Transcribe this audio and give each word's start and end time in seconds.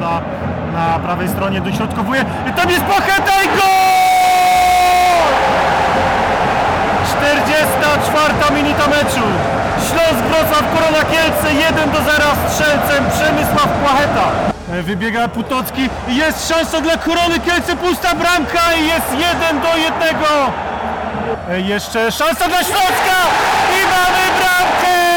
Na 0.00 0.98
prawej 0.98 1.28
stronie 1.28 1.60
dośrodkowuje. 1.60 2.24
I 2.50 2.52
tam 2.52 2.70
jest 2.70 2.84
Pacheta 2.84 3.42
i 3.44 3.48
gol! 3.48 3.78
44 7.06 8.54
minuta 8.54 8.86
meczu. 8.88 9.24
Śląsk 9.88 10.24
Wrocław 10.28 10.62
Korona 10.74 11.04
Kielce 11.04 11.54
1 11.54 11.90
do 11.90 11.98
0 11.98 12.24
strzelcem 12.48 13.04
Przemysław 13.10 13.68
Płacheta. 13.68 14.24
Wybiega 14.82 15.28
Putocki 15.28 15.88
jest 16.08 16.48
szansa 16.48 16.80
dla 16.80 16.96
Korony 16.96 17.40
Kielce, 17.40 17.76
pusta 17.76 18.14
bramka 18.14 18.72
i 18.80 18.86
jest 18.86 19.12
1 19.12 19.60
do 19.60 19.76
1. 19.76 20.16
E, 21.50 21.60
Jeszcze 21.60 22.12
szansa 22.12 22.48
dla 22.48 22.58
Śląska 22.64 23.18
i 23.76 23.80
mamy 23.84 24.38
bramkę! 24.38 25.07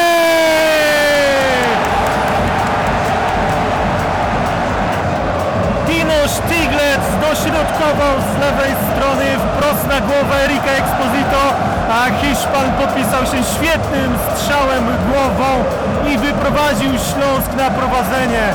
Stiglec 6.38 7.04
dośrodkował 7.22 8.16
z 8.32 8.40
lewej 8.40 8.74
strony 8.88 9.26
wprost 9.46 9.88
na 9.88 10.02
głowę 10.02 10.36
Erika 10.46 10.72
Exposito, 10.72 11.44
a 11.92 12.00
Hiszpan 12.20 12.72
podpisał 12.72 13.24
się 13.26 13.44
świetnym 13.56 14.18
strzałem 14.36 14.84
głową 15.10 15.50
i 16.10 16.18
wyprowadził 16.18 16.92
Śląsk 16.92 17.54
na 17.58 17.72
prowadzenie. 17.72 18.46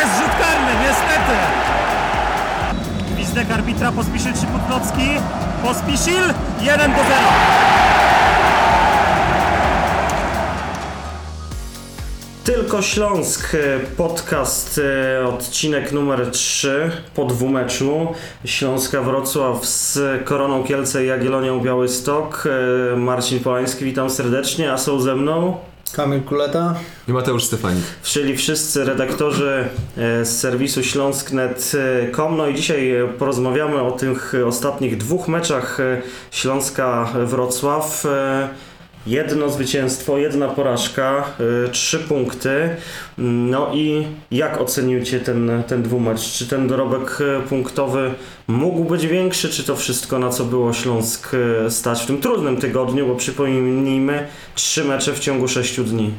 Jest 0.00 0.12
rzut 0.18 0.32
karny, 0.40 0.72
niestety. 0.82 1.36
Gwizdek 3.14 3.50
arbitra 3.50 3.92
Pospisil 3.92 4.32
czy 4.32 4.46
Putnocki. 4.46 5.08
Pospisil 5.62 6.34
1 6.60 6.90
do 6.92 7.02
0. 7.04 7.73
Tylko 12.44 12.82
Śląsk, 12.82 13.54
e, 13.54 13.80
podcast, 13.96 14.80
e, 15.20 15.26
odcinek 15.28 15.92
numer 15.92 16.30
3 16.30 16.90
po 17.14 17.24
dwumeczu 17.24 18.06
Śląska 18.44 19.02
Wrocław 19.02 19.66
z 19.66 19.98
Koroną 20.24 20.64
Kielce 20.64 21.04
i 21.04 21.08
Jagiellonią 21.08 21.60
Białystok. 21.60 22.48
E, 22.92 22.96
Marcin 22.96 23.40
Polański, 23.40 23.84
witam 23.84 24.10
serdecznie, 24.10 24.72
a 24.72 24.78
są 24.78 25.00
ze 25.00 25.16
mną 25.16 25.56
Kamil 25.92 26.22
Kuleta. 26.22 26.74
I 27.08 27.12
Mateusz 27.12 27.44
Stefanik. 27.44 27.84
czyli 28.02 28.36
wszyscy 28.36 28.84
redaktorzy 28.84 29.68
z 30.22 30.28
serwisu 30.28 30.82
śląsknet.com. 30.82 32.36
No 32.36 32.46
i 32.46 32.54
dzisiaj 32.54 32.94
porozmawiamy 33.18 33.82
o 33.82 33.90
tych 33.90 34.34
ostatnich 34.46 34.96
dwóch 34.96 35.28
meczach 35.28 35.78
Śląska 36.30 37.12
Wrocław. 37.24 38.06
E, 38.06 38.48
Jedno 39.06 39.50
zwycięstwo, 39.50 40.18
jedna 40.18 40.48
porażka, 40.48 41.24
e, 41.66 41.68
trzy 41.68 41.98
punkty. 41.98 42.76
No 43.18 43.70
i 43.74 44.06
jak 44.30 44.60
ocenicie 44.60 45.20
ten, 45.20 45.62
ten 45.66 45.82
dwumecz? 45.82 46.32
Czy 46.32 46.46
ten 46.46 46.68
dorobek 46.68 47.18
e, 47.20 47.48
punktowy 47.48 48.14
mógł 48.46 48.84
być 48.84 49.06
większy, 49.06 49.48
czy 49.48 49.64
to 49.64 49.76
wszystko 49.76 50.18
na 50.18 50.30
co 50.30 50.44
było 50.44 50.72
Śląsk 50.72 51.30
e, 51.66 51.70
stać 51.70 52.02
w 52.02 52.06
tym 52.06 52.20
trudnym 52.20 52.56
tygodniu? 52.56 53.06
Bo 53.06 53.14
przypomnijmy, 53.14 54.26
trzy 54.54 54.84
mecze 54.84 55.12
w 55.12 55.20
ciągu 55.20 55.48
sześciu 55.48 55.84
dni. 55.84 56.10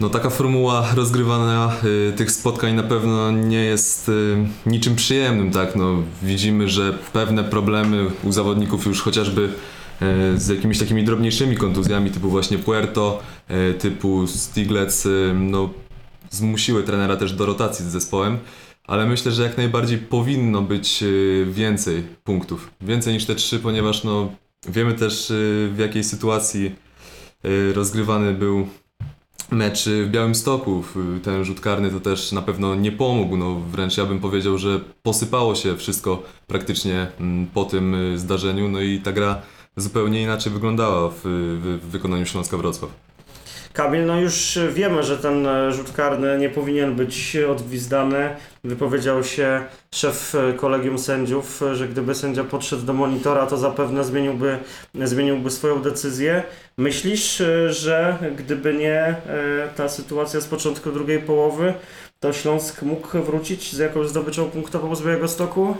No 0.00 0.08
taka 0.08 0.30
formuła 0.30 0.86
rozgrywania 0.94 1.72
y, 1.84 2.12
tych 2.16 2.30
spotkań 2.30 2.74
na 2.74 2.82
pewno 2.82 3.30
nie 3.30 3.64
jest 3.64 4.08
y, 4.08 4.36
niczym 4.66 4.96
przyjemnym, 4.96 5.50
tak? 5.50 5.76
No, 5.76 6.02
widzimy, 6.22 6.68
że 6.68 6.92
pewne 7.12 7.44
problemy 7.44 8.06
u 8.24 8.32
zawodników 8.32 8.86
już 8.86 9.02
chociażby 9.02 9.42
y, 9.42 9.73
z 10.36 10.48
jakimiś 10.48 10.78
takimi 10.78 11.04
drobniejszymi 11.04 11.56
kontuzjami 11.56 12.10
typu 12.10 12.28
właśnie 12.28 12.58
Puerto, 12.58 13.22
y, 13.70 13.74
typu 13.74 14.26
Stiglec, 14.26 15.06
y, 15.06 15.32
no 15.34 15.70
zmusiły 16.30 16.82
trenera 16.82 17.16
też 17.16 17.32
do 17.32 17.46
rotacji 17.46 17.84
z 17.84 17.88
zespołem. 17.88 18.38
Ale 18.84 19.06
myślę, 19.06 19.32
że 19.32 19.42
jak 19.42 19.56
najbardziej 19.56 19.98
powinno 19.98 20.62
być 20.62 21.04
więcej 21.46 22.02
punktów. 22.24 22.70
Więcej 22.80 23.14
niż 23.14 23.24
te 23.24 23.34
trzy, 23.34 23.58
ponieważ 23.58 24.04
no, 24.04 24.32
wiemy 24.68 24.94
też 24.94 25.32
w 25.72 25.76
jakiej 25.78 26.04
sytuacji 26.04 26.74
rozgrywany 27.74 28.34
był 28.34 28.68
mecz 29.50 29.88
w 29.88 30.10
Białymstoku. 30.10 30.84
Ten 31.22 31.44
rzut 31.44 31.60
karny 31.60 31.90
to 31.90 32.00
też 32.00 32.32
na 32.32 32.42
pewno 32.42 32.74
nie 32.74 32.92
pomógł. 32.92 33.36
No, 33.36 33.54
wręcz 33.54 33.96
ja 33.96 34.06
bym 34.06 34.20
powiedział, 34.20 34.58
że 34.58 34.80
posypało 35.02 35.54
się 35.54 35.76
wszystko 35.76 36.22
praktycznie 36.46 37.06
mm, 37.20 37.46
po 37.46 37.64
tym 37.64 37.96
zdarzeniu. 38.16 38.68
No 38.68 38.80
i 38.80 38.98
ta 38.98 39.12
gra 39.12 39.42
zupełnie 39.76 40.22
inaczej 40.22 40.52
wyglądała 40.52 41.10
w, 41.10 41.20
w, 41.22 41.78
w 41.82 41.90
wykonaniu 41.90 42.26
Śląska 42.26 42.56
Wrocław. 42.56 42.90
Kamil, 43.74 44.06
no 44.06 44.20
już 44.20 44.58
wiemy, 44.72 45.02
że 45.02 45.18
ten 45.18 45.46
e, 45.46 45.72
rzut 45.72 45.92
karny 45.92 46.38
nie 46.38 46.50
powinien 46.50 46.94
być 46.94 47.36
odgwizdany. 47.36 48.36
Wypowiedział 48.64 49.24
się 49.24 49.64
szef 49.94 50.34
e, 50.34 50.52
kolegium 50.52 50.98
sędziów, 50.98 51.62
e, 51.62 51.76
że 51.76 51.88
gdyby 51.88 52.14
sędzia 52.14 52.44
podszedł 52.44 52.82
do 52.82 52.92
monitora, 52.92 53.46
to 53.46 53.56
zapewne 53.56 54.04
zmieniłby, 54.04 54.58
zmieniłby 54.94 55.50
swoją 55.50 55.82
decyzję. 55.82 56.42
Myślisz, 56.76 57.42
że 57.68 58.18
gdyby 58.36 58.74
nie 58.74 59.16
ta 59.76 59.88
sytuacja 59.88 60.40
z 60.40 60.46
początku 60.46 60.92
drugiej 60.92 61.18
połowy, 61.18 61.74
to 62.20 62.32
Śląsk 62.32 62.82
mógł 62.82 63.22
wrócić 63.22 63.72
z 63.72 63.78
jakąś 63.78 64.08
zdobyczą 64.08 64.50
punktową 64.50 64.94
z 64.94 65.02
Białego 65.02 65.28
Stoku? 65.28 65.76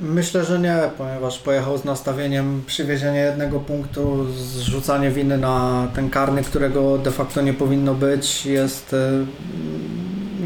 Myślę, 0.00 0.44
że 0.44 0.58
nie, 0.58 0.76
ponieważ 0.98 1.38
pojechał 1.38 1.78
z 1.78 1.84
nastawieniem 1.84 2.62
przywiezienia 2.66 3.24
jednego 3.24 3.60
punktu, 3.60 4.26
zrzucanie 4.32 5.10
winy 5.10 5.38
na 5.38 5.88
ten 5.94 6.10
karny, 6.10 6.42
którego 6.42 6.98
de 6.98 7.10
facto 7.10 7.42
nie 7.42 7.54
powinno 7.54 7.94
być. 7.94 8.46
Jest. 8.46 8.94
e, 8.94 9.26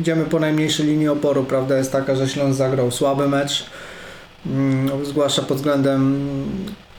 Idziemy 0.01 0.25
po 0.25 0.39
najmniejszej 0.41 0.87
linii 0.87 1.09
oporu. 1.09 1.45
Prawda 1.45 1.77
jest 1.77 1.93
taka, 1.93 2.15
że 2.15 2.29
Śląsk 2.29 2.59
zagrał 2.59 2.91
słaby 2.91 3.29
mecz. 3.29 3.67
Mm, 4.47 5.05
Zwłaszcza 5.05 5.43
pod 5.43 5.57
względem 5.57 6.21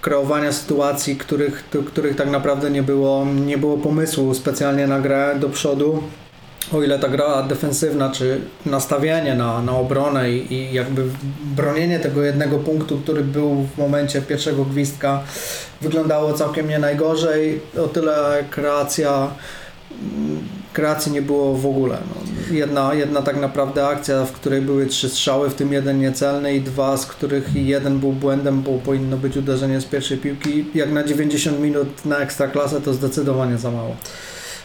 kreowania 0.02 0.52
sytuacji, 0.52 1.16
których, 1.16 1.70
których 1.88 2.16
tak 2.16 2.30
naprawdę 2.30 2.72
nie 2.72 2.84
było, 2.84 3.26
nie 3.26 3.58
było 3.58 3.78
pomysłu 3.78 4.34
specjalnie 4.34 4.88
na 4.88 5.00
grę 5.00 5.36
do 5.40 5.50
przodu. 5.50 6.04
O 6.74 6.84
ile 6.84 7.00
ta 7.00 7.10
gra 7.10 7.44
defensywna, 7.44 8.10
czy 8.10 8.42
nastawienie 8.66 9.36
na, 9.36 9.62
na 9.62 9.78
obronę 9.78 10.32
i, 10.32 10.54
i 10.54 10.74
jakby 10.74 11.04
bronienie 11.56 12.00
tego 12.00 12.24
jednego 12.24 12.60
punktu, 12.60 12.98
który 12.98 13.24
był 13.24 13.68
w 13.76 13.78
momencie 13.78 14.22
pierwszego 14.22 14.66
gwizdka, 14.66 15.24
wyglądało 15.82 16.34
całkiem 16.34 16.70
nie 16.70 16.80
najgorzej, 16.80 17.62
o 17.84 17.88
tyle 17.88 18.44
kreacja, 18.50 19.32
kreacji 20.74 21.12
nie 21.12 21.22
było 21.22 21.54
w 21.54 21.66
ogóle. 21.66 21.98
No, 22.10 22.56
jedna, 22.56 22.94
jedna 22.94 23.22
tak 23.22 23.40
naprawdę 23.40 23.88
akcja, 23.88 24.26
w 24.26 24.32
której 24.32 24.62
były 24.62 24.86
trzy 24.86 25.10
strzały, 25.10 25.50
w 25.50 25.54
tym 25.54 25.74
jeden 25.74 26.00
niecelny 26.00 26.56
i 26.56 26.62
dwa, 26.62 26.98
z 26.98 27.06
których 27.06 27.56
jeden 27.56 28.00
był 28.00 28.12
błędem, 28.14 28.62
bo 28.62 28.72
powinno 28.72 29.18
być 29.18 29.38
uderzenie 29.38 29.82
z 29.82 29.86
pierwszej 29.86 30.18
piłki. 30.18 30.66
Jak 30.76 30.92
na 30.92 31.04
90 31.04 31.60
minut 31.60 32.06
na 32.06 32.18
ekstraklasę 32.18 32.82
to 32.82 32.94
zdecydowanie 32.94 33.58
za 33.58 33.72
mało. 33.72 33.96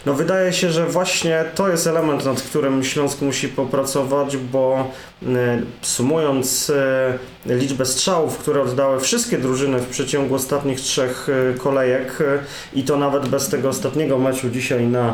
No 0.07 0.13
wydaje 0.13 0.53
się, 0.53 0.71
że 0.71 0.85
właśnie 0.85 1.45
to 1.55 1.69
jest 1.69 1.87
element, 1.87 2.25
nad 2.25 2.41
którym 2.41 2.83
Śląsk 2.83 3.21
musi 3.21 3.47
popracować, 3.47 4.37
bo 4.37 4.91
e, 5.23 5.61
sumując 5.81 6.69
e, 6.69 7.55
liczbę 7.55 7.85
strzałów, 7.85 8.37
które 8.37 8.61
oddały 8.61 8.99
wszystkie 8.99 9.37
drużyny 9.37 9.79
w 9.79 9.87
przeciągu 9.87 10.35
ostatnich 10.35 10.81
trzech 10.81 11.27
e, 11.29 11.59
kolejek 11.59 12.17
i 12.73 12.83
to 12.83 12.97
nawet 12.97 13.29
bez 13.29 13.49
tego 13.49 13.69
ostatniego 13.69 14.17
meczu 14.17 14.49
dzisiaj 14.49 14.87
na 14.87 15.13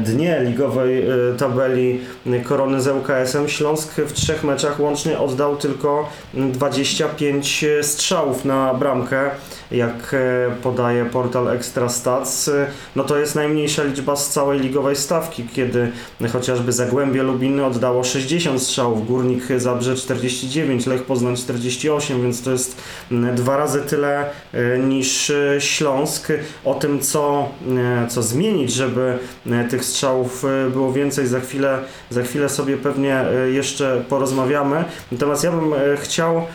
dnie 0.00 0.40
ligowej 0.44 1.06
tabeli 1.38 2.00
Korony 2.44 2.80
z 2.80 2.88
ŁKS-em, 2.88 3.48
Śląsk 3.48 3.94
w 3.94 4.12
trzech 4.12 4.44
meczach 4.44 4.80
łącznie 4.80 5.18
oddał 5.18 5.56
tylko 5.56 6.08
m, 6.34 6.52
25 6.52 7.64
strzałów 7.82 8.44
na 8.44 8.74
bramkę, 8.74 9.30
jak 9.72 10.14
e, 10.14 10.50
podaje 10.62 11.04
portal 11.04 11.48
Extra 11.48 11.88
Stats. 11.88 12.48
E, 12.48 12.66
no 12.96 13.04
to 13.04 13.18
jest 13.18 13.34
najmniejsza 13.34 13.84
liczba 13.84 14.16
z 14.16 14.30
całej 14.30 14.60
ligowej 14.60 14.96
stawki, 14.96 15.44
kiedy 15.54 15.92
chociażby 16.32 16.72
Zagłębie 16.72 17.22
Lubiny 17.22 17.64
oddało 17.64 18.04
60 18.04 18.62
strzałów, 18.62 19.06
Górnik 19.06 19.42
Zabrze 19.56 19.94
49, 19.94 20.86
Lech 20.86 21.02
Poznań 21.02 21.36
48, 21.36 22.22
więc 22.22 22.42
to 22.42 22.50
jest 22.50 22.82
dwa 23.34 23.56
razy 23.56 23.80
tyle 23.80 24.30
e, 24.52 24.78
niż 24.78 25.32
Śląsk. 25.58 26.28
O 26.64 26.74
tym, 26.74 27.00
co, 27.00 27.48
co 28.08 28.22
zmienić, 28.22 28.72
żeby 28.72 29.18
tych 29.70 29.84
strzałów 29.84 30.44
było 30.72 30.92
więcej, 30.92 31.26
za 31.26 31.40
chwilę, 31.40 31.78
za 32.10 32.22
chwilę 32.22 32.48
sobie 32.48 32.76
pewnie 32.76 33.24
jeszcze 33.52 34.04
porozmawiamy. 34.08 34.84
Natomiast 35.12 35.44
ja 35.44 35.52
bym 35.52 35.74
chciał 35.96 36.46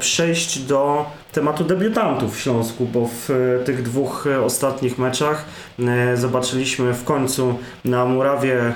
przejść 0.00 0.58
do 0.58 1.06
tematu 1.32 1.64
debiutantów 1.64 2.36
w 2.36 2.40
Śląsku, 2.40 2.86
bo 2.92 3.06
w 3.06 3.30
e, 3.30 3.64
tych 3.64 3.82
dwóch 3.82 4.26
e, 4.26 4.40
ostatnich 4.40 4.98
meczach 4.98 5.44
e, 5.78 6.16
zobaczyliśmy 6.16 6.94
w 6.94 7.04
końcu 7.04 7.54
na 7.84 8.04
murawie 8.04 8.72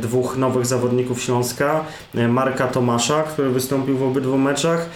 dwóch 0.00 0.36
nowych 0.36 0.66
zawodników 0.66 1.22
Śląska, 1.22 1.84
Marka 2.28 2.66
Tomasza, 2.66 3.22
który 3.22 3.50
wystąpił 3.50 3.98
w 3.98 4.02
obydwu 4.02 4.38
meczach 4.38 4.88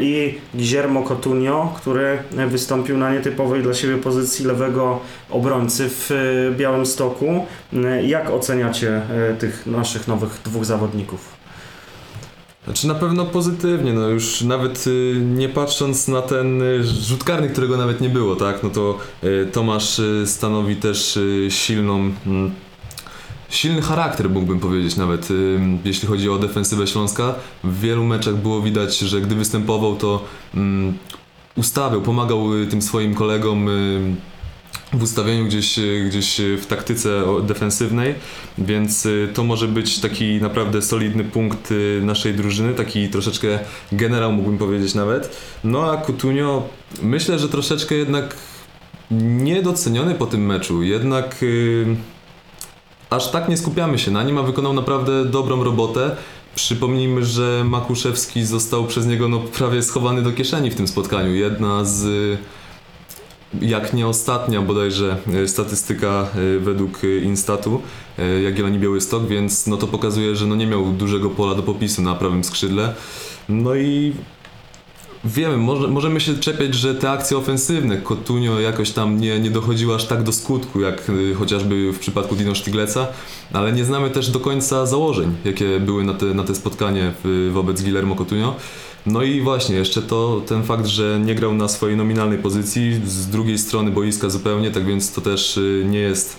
i 0.00 0.38
Guillermo 0.54 1.02
Cotunio, 1.02 1.72
który 1.76 2.18
wystąpił 2.48 2.98
na 2.98 3.12
nietypowej 3.12 3.62
dla 3.62 3.74
siebie 3.74 3.96
pozycji 3.96 4.46
lewego 4.46 5.00
obrońcy 5.30 5.88
w 5.88 6.10
e, 6.10 6.14
Białymstoku. 6.56 7.46
M, 7.72 7.84
Jak 8.02 8.30
oceniacie 8.30 9.02
tych 9.38 9.66
naszych 9.66 10.08
nowych 10.08 10.40
dwóch 10.44 10.64
zawodników? 10.64 11.39
Znaczy 12.70 12.88
na 12.88 12.94
pewno 12.94 13.24
pozytywnie, 13.24 13.92
no 13.92 14.08
już 14.08 14.42
nawet 14.42 14.86
y, 14.86 15.22
nie 15.36 15.48
patrząc 15.48 16.08
na 16.08 16.22
ten 16.22 16.62
y, 16.62 16.84
rzut 16.84 17.24
karny, 17.24 17.48
którego 17.48 17.76
nawet 17.76 18.00
nie 18.00 18.08
było, 18.08 18.36
tak, 18.36 18.62
no 18.62 18.70
to 18.70 18.98
y, 19.24 19.48
Tomasz 19.52 19.98
y, 19.98 20.22
stanowi 20.26 20.76
też 20.76 21.16
y, 21.16 21.46
silną, 21.48 22.10
mm, 22.26 22.50
silny 23.48 23.82
charakter 23.82 24.30
mógłbym 24.30 24.60
powiedzieć 24.60 24.96
nawet, 24.96 25.28
jeśli 25.84 26.08
chodzi 26.08 26.30
o 26.30 26.38
defensywę 26.38 26.86
Śląska. 26.86 27.34
W 27.64 27.80
wielu 27.80 28.04
meczach 28.04 28.36
było 28.36 28.60
widać, 28.60 28.98
że 28.98 29.20
gdy 29.20 29.34
występował 29.34 29.96
to 29.96 30.24
mm, 30.54 30.98
ustawiał, 31.56 32.02
pomagał 32.02 32.44
tym 32.70 32.82
swoim 32.82 33.14
kolegom 33.14 33.68
w 34.92 35.02
ustawieniu 35.02 35.44
gdzieś, 35.44 35.78
y, 35.78 36.04
gdzieś 36.08 36.40
y, 36.40 36.58
w 36.58 36.66
taktyce 36.66 37.22
defensywnej, 37.42 38.14
więc 38.58 39.06
y, 39.06 39.28
to 39.34 39.44
może 39.44 39.68
być 39.68 39.98
taki 39.98 40.40
naprawdę 40.40 40.82
solidny 40.82 41.24
punkt 41.24 41.74
naszej 42.02 42.34
drużyny, 42.34 42.74
taki 42.74 43.08
troszeczkę 43.08 43.58
generał 43.92 44.32
mógłbym 44.32 44.58
powiedzieć 44.58 44.94
nawet. 44.94 45.36
No 45.64 45.90
a 45.90 45.96
Coutinho 45.96 46.68
myślę, 47.02 47.38
że 47.38 47.48
troszeczkę 47.48 47.94
jednak 47.94 48.36
niedoceniony 49.20 50.14
po 50.14 50.26
tym 50.26 50.46
meczu, 50.46 50.82
jednak 50.82 51.42
y, 51.42 51.86
aż 53.10 53.30
tak 53.30 53.48
nie 53.48 53.56
skupiamy 53.56 53.98
się 53.98 54.10
na 54.10 54.22
nim, 54.22 54.38
a 54.38 54.42
wykonał 54.42 54.72
naprawdę 54.72 55.24
dobrą 55.24 55.64
robotę. 55.64 56.16
Przypomnijmy, 56.54 57.24
że 57.24 57.62
Makuszewski 57.64 58.44
został 58.44 58.86
przez 58.86 59.06
niego 59.06 59.28
no, 59.28 59.38
prawie 59.38 59.82
schowany 59.82 60.22
do 60.22 60.32
kieszeni 60.32 60.70
w 60.70 60.74
tym 60.74 60.88
spotkaniu. 60.88 61.34
Jedna 61.34 61.84
z 61.84 62.38
jak 63.62 63.92
nie 63.92 64.06
ostatnia 64.06 64.62
bodajże 64.62 65.16
e, 65.34 65.48
statystyka 65.48 66.26
e, 66.34 66.58
według 66.58 67.04
e, 67.04 67.18
Instatu 67.18 67.82
Jagiellonii 68.44 68.78
Białystok, 68.78 69.26
więc 69.26 69.66
no 69.66 69.76
to 69.76 69.86
pokazuje, 69.86 70.36
że 70.36 70.46
no 70.46 70.56
nie 70.56 70.66
miał 70.66 70.92
dużego 70.92 71.30
pola 71.30 71.54
do 71.54 71.62
popisu 71.62 72.02
na 72.02 72.14
prawym 72.14 72.44
skrzydle. 72.44 72.94
No 73.48 73.74
i 73.74 74.12
wiemy, 75.24 75.56
może, 75.56 75.88
możemy 75.88 76.20
się 76.20 76.34
czepiać, 76.34 76.74
że 76.74 76.94
te 76.94 77.10
akcje 77.10 77.36
ofensywne 77.36 77.98
Cotunio 77.98 78.60
jakoś 78.60 78.90
tam 78.90 79.20
nie, 79.20 79.40
nie 79.40 79.50
dochodziły 79.50 79.94
aż 79.94 80.04
tak 80.04 80.22
do 80.22 80.32
skutku, 80.32 80.80
jak 80.80 81.10
chociażby 81.38 81.92
w 81.92 81.98
przypadku 81.98 82.36
Dino 82.36 82.54
Sztygleca, 82.54 83.06
ale 83.52 83.72
nie 83.72 83.84
znamy 83.84 84.10
też 84.10 84.30
do 84.30 84.40
końca 84.40 84.86
założeń, 84.86 85.36
jakie 85.44 85.80
były 85.80 86.04
na 86.04 86.14
te, 86.14 86.26
na 86.26 86.44
te 86.44 86.54
spotkanie 86.54 87.12
wobec 87.50 87.82
Guillermo 87.82 88.14
Cotunio. 88.14 88.56
No 89.06 89.22
i 89.22 89.40
właśnie, 89.40 89.76
jeszcze 89.76 90.02
to 90.02 90.42
ten 90.46 90.62
fakt, 90.62 90.86
że 90.86 91.20
nie 91.24 91.34
grał 91.34 91.54
na 91.54 91.68
swojej 91.68 91.96
nominalnej 91.96 92.38
pozycji, 92.38 93.00
z 93.04 93.26
drugiej 93.26 93.58
strony 93.58 93.90
boiska 93.90 94.30
zupełnie, 94.30 94.70
tak 94.70 94.86
więc 94.86 95.12
to 95.12 95.20
też 95.20 95.56
y, 95.56 95.84
nie 95.88 95.98
jest 95.98 96.36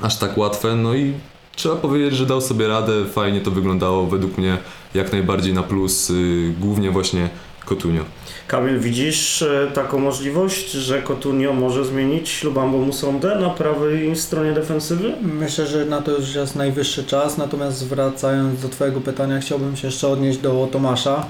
aż 0.00 0.18
tak 0.18 0.38
łatwe. 0.38 0.76
No 0.76 0.94
i 0.94 1.12
trzeba 1.56 1.76
powiedzieć, 1.76 2.14
że 2.14 2.26
dał 2.26 2.40
sobie 2.40 2.68
radę, 2.68 3.04
fajnie 3.06 3.40
to 3.40 3.50
wyglądało, 3.50 4.06
według 4.06 4.38
mnie 4.38 4.58
jak 4.94 5.12
najbardziej 5.12 5.54
na 5.54 5.62
plus, 5.62 6.10
y, 6.10 6.54
głównie 6.60 6.90
właśnie 6.90 7.28
Cotunio. 7.64 8.04
Kamil, 8.46 8.80
widzisz 8.80 9.42
e, 9.42 9.70
taką 9.74 9.98
możliwość, 9.98 10.70
że 10.70 11.02
Cotunio 11.02 11.52
może 11.52 11.84
zmienić 11.84 12.44
Lubambo 12.44 12.78
Musondę 12.78 13.40
na 13.40 13.50
prawej 13.50 14.16
stronie 14.16 14.52
defensywy? 14.52 15.12
Myślę, 15.22 15.66
że 15.66 15.84
na 15.84 16.02
to 16.02 16.10
już 16.10 16.34
jest 16.34 16.56
najwyższy 16.56 17.04
czas, 17.04 17.38
natomiast 17.38 17.88
wracając 17.88 18.60
do 18.60 18.68
Twojego 18.68 19.00
pytania, 19.00 19.40
chciałbym 19.40 19.76
się 19.76 19.88
jeszcze 19.88 20.08
odnieść 20.08 20.38
do 20.38 20.68
Tomasza. 20.72 21.26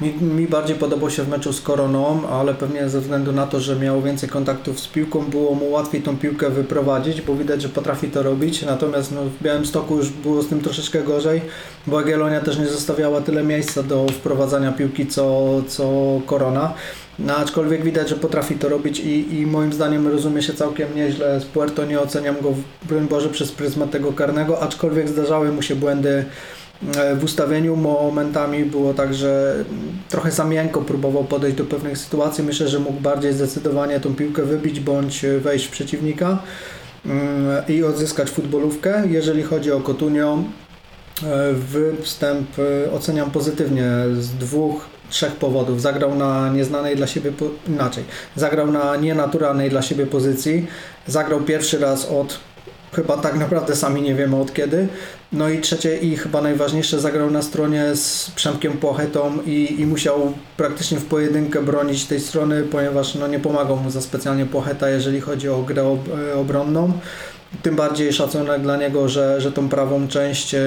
Mi, 0.00 0.12
mi 0.12 0.46
bardziej 0.46 0.76
podobał 0.76 1.10
się 1.10 1.22
w 1.22 1.28
meczu 1.28 1.52
z 1.52 1.60
Koroną, 1.60 2.28
ale 2.28 2.54
pewnie 2.54 2.88
ze 2.88 3.00
względu 3.00 3.32
na 3.32 3.46
to, 3.46 3.60
że 3.60 3.76
miał 3.76 4.02
więcej 4.02 4.28
kontaktów 4.28 4.80
z 4.80 4.88
piłką, 4.88 5.24
było 5.24 5.54
mu 5.54 5.70
łatwiej 5.70 6.02
tą 6.02 6.16
piłkę 6.16 6.50
wyprowadzić, 6.50 7.20
bo 7.22 7.34
widać, 7.34 7.62
że 7.62 7.68
potrafi 7.68 8.08
to 8.08 8.22
robić. 8.22 8.62
Natomiast 8.62 9.12
no, 9.12 9.24
w 9.24 9.42
Białymstoku 9.42 9.96
już 9.96 10.10
było 10.10 10.42
z 10.42 10.48
tym 10.48 10.60
troszeczkę 10.60 11.02
gorzej, 11.02 11.42
bo 11.86 12.00
Jagiellonia 12.00 12.40
też 12.40 12.58
nie 12.58 12.66
zostawiała 12.66 13.20
tyle 13.20 13.42
miejsca 13.42 13.82
do 13.82 14.06
wprowadzania 14.08 14.72
piłki 14.72 15.06
co, 15.06 15.62
co 15.68 15.90
Korona. 16.26 16.74
No, 17.18 17.36
aczkolwiek 17.36 17.84
widać, 17.84 18.08
że 18.08 18.16
potrafi 18.16 18.54
to 18.54 18.68
robić 18.68 19.00
i, 19.00 19.40
i 19.40 19.46
moim 19.46 19.72
zdaniem 19.72 20.08
rozumie 20.08 20.42
się 20.42 20.54
całkiem 20.54 20.88
nieźle 20.96 21.40
z 21.40 21.44
Puerto. 21.44 21.84
Nie 21.84 22.00
oceniam 22.00 22.40
go, 22.40 22.54
broń 22.82 23.08
Boże, 23.08 23.28
przez 23.28 23.52
pryzmat 23.52 23.90
tego 23.90 24.12
karnego, 24.12 24.60
aczkolwiek 24.60 25.08
zdarzały 25.08 25.52
mu 25.52 25.62
się 25.62 25.76
błędy 25.76 26.24
e, 26.96 27.16
w 27.16 27.24
ustawieniu. 27.24 27.76
Momentami 27.76 28.64
było 28.64 28.94
tak, 28.94 29.14
że 29.14 29.64
trochę 30.08 30.30
za 30.30 30.44
miękko 30.44 30.82
próbował 30.82 31.24
podejść 31.24 31.56
do 31.56 31.64
pewnych 31.64 31.98
sytuacji. 31.98 32.44
Myślę, 32.44 32.68
że 32.68 32.78
mógł 32.78 33.00
bardziej 33.00 33.32
zdecydowanie 33.32 34.00
tą 34.00 34.14
piłkę 34.14 34.42
wybić 34.42 34.80
bądź 34.80 35.26
wejść 35.40 35.66
w 35.66 35.70
przeciwnika 35.70 36.38
mm, 37.06 37.62
i 37.68 37.84
odzyskać 37.84 38.30
futbolówkę. 38.30 39.02
Jeżeli 39.08 39.42
chodzi 39.42 39.72
o 39.72 39.80
Cotunio, 39.80 40.38
e, 40.38 40.65
występ 41.52 42.48
e, 42.58 42.92
oceniam 42.92 43.30
pozytywnie 43.30 43.90
z 44.20 44.30
dwóch, 44.30 44.86
trzech 45.10 45.32
powodów. 45.32 45.82
Zagrał 45.82 46.14
na 46.14 46.48
nieznanej 46.48 46.96
dla 46.96 47.06
siebie, 47.06 47.32
inaczej, 47.68 48.04
zagrał 48.36 48.72
na 48.72 48.96
nienaturalnej 48.96 49.70
dla 49.70 49.82
siebie 49.82 50.06
pozycji, 50.06 50.66
zagrał 51.06 51.40
pierwszy 51.40 51.78
raz 51.78 52.08
od 52.08 52.38
chyba 52.92 53.16
tak 53.16 53.38
naprawdę 53.38 53.76
sami 53.76 54.02
nie 54.02 54.14
wiemy 54.14 54.36
od 54.36 54.54
kiedy. 54.54 54.88
No 55.32 55.48
i 55.48 55.60
trzecie 55.60 55.96
i 55.96 56.16
chyba 56.16 56.42
najważniejsze, 56.42 57.00
zagrał 57.00 57.30
na 57.30 57.42
stronie 57.42 57.96
z 57.96 58.30
Przemkiem 58.30 58.72
Płachetą 58.72 59.42
i, 59.46 59.80
i 59.80 59.86
musiał 59.86 60.32
praktycznie 60.56 60.98
w 60.98 61.04
pojedynkę 61.04 61.62
bronić 61.62 62.04
tej 62.04 62.20
strony, 62.20 62.62
ponieważ 62.62 63.14
no, 63.14 63.26
nie 63.26 63.38
pomagał 63.38 63.76
mu 63.76 63.90
za 63.90 64.00
specjalnie 64.00 64.46
Płacheta, 64.46 64.90
jeżeli 64.90 65.20
chodzi 65.20 65.48
o 65.48 65.62
grę 65.62 65.84
ob, 65.84 66.00
e, 66.08 66.34
obronną. 66.34 66.92
Tym 67.62 67.76
bardziej 67.76 68.12
szacunek 68.12 68.62
dla 68.62 68.76
niego, 68.76 69.08
że, 69.08 69.40
że 69.40 69.52
tą 69.52 69.68
prawą 69.68 70.08
część 70.08 70.54
e, 70.54 70.60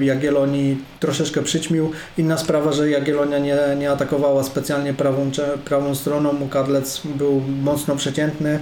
Jagiellonii 0.00 0.78
troszeczkę 1.00 1.42
przyćmił. 1.42 1.90
Inna 2.18 2.38
sprawa, 2.38 2.72
że 2.72 2.90
Jagiellonia 2.90 3.38
nie, 3.38 3.58
nie 3.78 3.90
atakowała 3.90 4.44
specjalnie 4.44 4.94
prawą, 4.94 5.30
prawą 5.64 5.94
stroną, 5.94 6.48
Kadlec 6.48 7.02
był 7.04 7.42
mocno 7.62 7.96
przeciętny. 7.96 8.60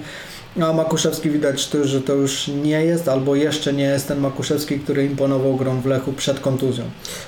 A 0.63 0.73
Makuszewski 0.73 1.31
widać, 1.31 1.69
tu, 1.69 1.85
że 1.85 2.01
to 2.01 2.13
już 2.13 2.49
nie 2.49 2.85
jest, 2.85 3.09
albo 3.09 3.35
jeszcze 3.35 3.73
nie 3.73 3.85
jest 3.85 4.09
ten 4.09 4.21
Makuszewski, 4.21 4.81
który 4.81 5.05
imponował 5.05 5.57
grą 5.57 5.81
w 5.81 5.87
Lechu 5.87 6.13
przed 6.13 6.41
kontuzją. 6.41 6.85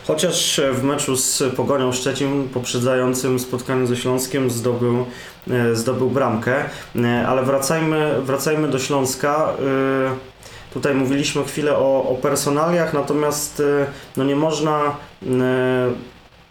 Chociaż 0.07 0.61
w 0.73 0.83
meczu 0.83 1.17
z 1.17 1.43
Pogonią 1.57 1.93
Szczecin, 1.93 2.49
poprzedzającym 2.49 3.39
spotkaniu 3.39 3.87
ze 3.87 3.97
Śląskiem, 3.97 4.51
zdobył, 4.51 5.05
e, 5.51 5.77
zdobył 5.77 6.11
bramkę. 6.11 6.65
E, 6.97 7.27
Ale 7.29 7.43
wracajmy, 7.43 8.23
wracajmy 8.23 8.69
do 8.69 8.79
Śląska. 8.79 9.53
E, 10.13 10.37
Tutaj 10.75 10.95
mówiliśmy 10.95 11.45
chwilę 11.45 11.77
o, 11.77 12.09
o 12.09 12.15
personaliach, 12.15 12.95
natomiast 12.95 13.63
no 14.17 14.25
nie 14.25 14.37
można 14.37 14.97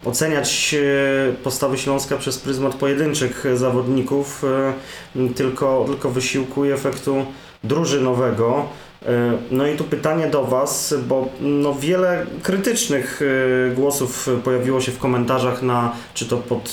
oceniać 0.04 0.74
e, 0.74 1.32
postawy 1.32 1.78
Śląska 1.78 2.16
przez 2.16 2.38
pryzmat 2.38 2.74
pojedynczych 2.74 3.44
zawodników, 3.54 4.44
e, 5.16 5.28
tylko, 5.34 5.84
tylko 5.86 6.10
wysiłku 6.10 6.64
i 6.64 6.70
efektu 6.70 7.26
drużynowego. 7.64 8.66
E, 9.06 9.32
No 9.50 9.66
i 9.66 9.76
tu 9.76 9.84
pytanie 9.84 10.26
do 10.26 10.44
Was, 10.44 10.94
bo 11.08 11.28
no 11.40 11.74
wiele 11.74 12.26
krytycznych 12.42 13.22
e, 13.22 13.74
głosów 13.74 14.28
pojawiło 14.44 14.80
się 14.80 14.92
w 14.92 14.98
komentarzach 14.98 15.62
na, 15.62 15.92
czy 16.14 16.26
to 16.26 16.36
pod, 16.36 16.64
e, 16.68 16.72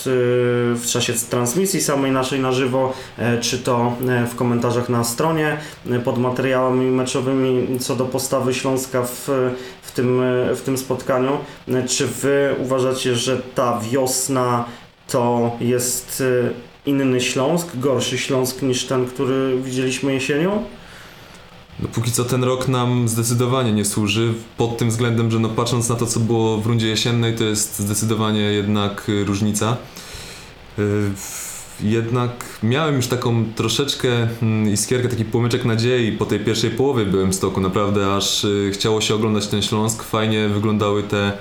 w 0.75 0.83
czasie 0.85 1.13
transmisji 1.29 1.81
samej 1.81 2.11
naszej 2.11 2.39
na 2.39 2.51
żywo, 2.51 2.93
e, 3.17 3.39
czy 3.39 3.59
to 3.59 3.93
e, 4.09 4.27
w 4.27 4.35
komentarzach 4.35 4.89
na 4.89 5.03
stronie 5.03 5.57
e, 5.91 5.99
pod 5.99 6.17
materiałami 6.17 6.85
meczowymi 6.85 7.79
co 7.79 7.95
do 7.95 8.05
postawy 8.05 8.53
Śląska 8.53 9.03
w, 9.03 9.29
tym, 9.93 10.21
e, 10.21 10.55
w 10.55 10.61
tym 10.61 10.77
spotkaniu. 10.77 11.37
E, 11.67 11.87
Czy 11.87 12.07
Wy 12.07 12.55
uważacie, 12.59 13.15
że 13.15 13.41
ta 13.55 13.79
wiosna 13.91 14.65
to 15.07 15.51
jest 15.59 16.23
e, 16.45 16.89
inny 16.89 17.21
Śląsk, 17.21 17.67
gorszy 17.75 18.17
Śląsk 18.17 18.61
niż 18.61 18.85
ten, 18.85 19.05
który 19.05 19.61
widzieliśmy 19.61 20.13
jesienią? 20.13 20.63
No 21.79 21.87
póki 21.93 22.11
co 22.11 22.23
ten 22.23 22.43
rok 22.43 22.67
nam 22.67 23.07
zdecydowanie 23.07 23.73
nie 23.73 23.85
służy 23.85 24.33
pod 24.57 24.77
tym 24.77 24.89
względem, 24.89 25.31
że 25.31 25.39
no 25.39 25.49
patrząc 25.49 25.89
na 25.89 25.95
to 25.95 26.05
co 26.05 26.19
było 26.19 26.57
w 26.57 26.65
rundzie 26.65 26.87
jesiennej 26.87 27.35
to 27.35 27.43
jest 27.43 27.79
zdecydowanie 27.79 28.41
jednak 28.41 29.11
różnica. 29.25 29.77
Jednak 31.81 32.59
miałem 32.63 32.95
już 32.95 33.07
taką 33.07 33.45
troszeczkę 33.55 34.27
mm, 34.41 34.73
iskierkę, 34.73 35.09
taki 35.09 35.25
płomyczek 35.25 35.65
nadziei 35.65 36.11
po 36.11 36.25
tej 36.25 36.39
pierwszej 36.39 36.69
połowie 36.69 37.05
byłem 37.05 37.33
stoku. 37.33 37.61
Naprawdę 37.61 38.15
aż 38.15 38.43
y, 38.43 38.71
chciało 38.73 39.01
się 39.01 39.15
oglądać 39.15 39.47
ten 39.47 39.61
Śląsk. 39.61 40.03
Fajnie 40.03 40.49
wyglądały 40.49 41.03
te 41.03 41.33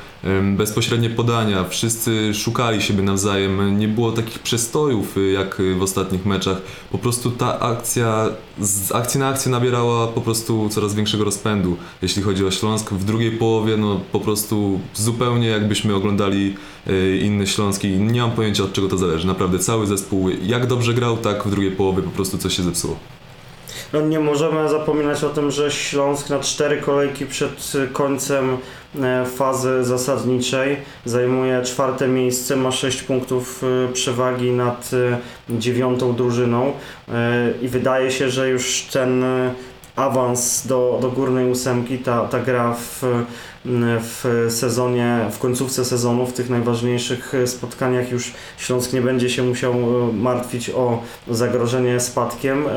bezpośrednie 0.56 1.10
podania. 1.10 1.64
Wszyscy 1.64 2.34
szukali 2.34 2.82
siebie 2.82 3.02
nawzajem. 3.02 3.78
Nie 3.78 3.88
było 3.88 4.12
takich 4.12 4.38
przestojów 4.38 5.16
y, 5.16 5.30
jak 5.30 5.62
w 5.78 5.82
ostatnich 5.82 6.26
meczach. 6.26 6.62
Po 6.92 6.98
prostu 6.98 7.30
ta 7.30 7.60
akcja 7.60 8.28
z 8.60 8.92
akcji 8.92 9.20
na 9.20 9.28
akcję 9.28 9.52
nabierała 9.52 10.06
po 10.06 10.20
prostu 10.20 10.68
coraz 10.68 10.94
większego 10.94 11.24
rozpędu, 11.24 11.76
jeśli 12.02 12.22
chodzi 12.22 12.44
o 12.46 12.50
Śląsk. 12.50 12.92
W 12.92 13.04
drugiej 13.04 13.30
połowie 13.30 13.76
no 13.76 14.00
po 14.12 14.20
prostu 14.20 14.80
zupełnie 14.94 15.48
jakbyśmy 15.48 15.94
oglądali 15.94 16.54
y, 16.86 17.20
inny 17.22 17.46
Śląski. 17.46 17.88
Nie 17.88 18.20
mam 18.20 18.30
pojęcia 18.30 18.64
od 18.64 18.72
czego 18.72 18.88
to 18.88 18.98
zależy. 18.98 19.26
Naprawdę 19.26 19.58
cały 19.58 19.86
zespół 19.86 20.28
jak 20.42 20.66
dobrze 20.66 20.94
grał, 20.94 21.16
tak 21.16 21.44
w 21.44 21.50
drugiej 21.50 21.70
połowie 21.70 22.02
po 22.02 22.10
prostu 22.10 22.38
coś 22.38 22.56
się 22.56 22.62
zepsuło. 22.62 22.96
No 23.92 24.00
nie 24.00 24.20
możemy 24.20 24.68
zapominać 24.68 25.24
o 25.24 25.28
tym, 25.28 25.50
że 25.50 25.70
Śląsk 25.70 26.30
na 26.30 26.38
cztery 26.40 26.76
kolejki 26.76 27.26
przed 27.26 27.72
końcem 27.92 28.56
e, 29.00 29.26
fazy 29.26 29.84
zasadniczej 29.84 30.76
zajmuje 31.04 31.62
czwarte 31.62 32.08
miejsce, 32.08 32.56
ma 32.56 32.72
6 32.72 33.02
punktów 33.02 33.64
y, 33.90 33.92
przewagi 33.92 34.50
nad 34.50 34.90
y, 34.92 35.58
dziewiątą 35.58 36.14
drużyną 36.14 36.72
i 37.62 37.68
wydaje 37.68 38.10
się, 38.10 38.30
że 38.30 38.48
już 38.48 38.82
ten 38.92 39.24
awans 39.96 40.66
do, 40.66 40.98
do 41.02 41.10
górnej 41.10 41.50
ósemki, 41.50 41.98
ta, 41.98 42.28
ta 42.28 42.38
gra 42.38 42.74
w, 42.74 43.02
w 43.64 44.46
sezonie, 44.50 45.18
w 45.30 45.38
końcówce 45.38 45.84
sezonu, 45.84 46.26
w 46.26 46.32
tych 46.32 46.50
najważniejszych 46.50 47.32
spotkaniach 47.46 48.10
już 48.10 48.32
Śląsk 48.58 48.92
nie 48.92 49.02
będzie 49.02 49.30
się 49.30 49.42
musiał 49.42 49.72
e, 49.72 50.12
martwić 50.12 50.70
o 50.70 51.02
zagrożenie 51.30 52.00
spadkiem, 52.00 52.66
e, 52.66 52.70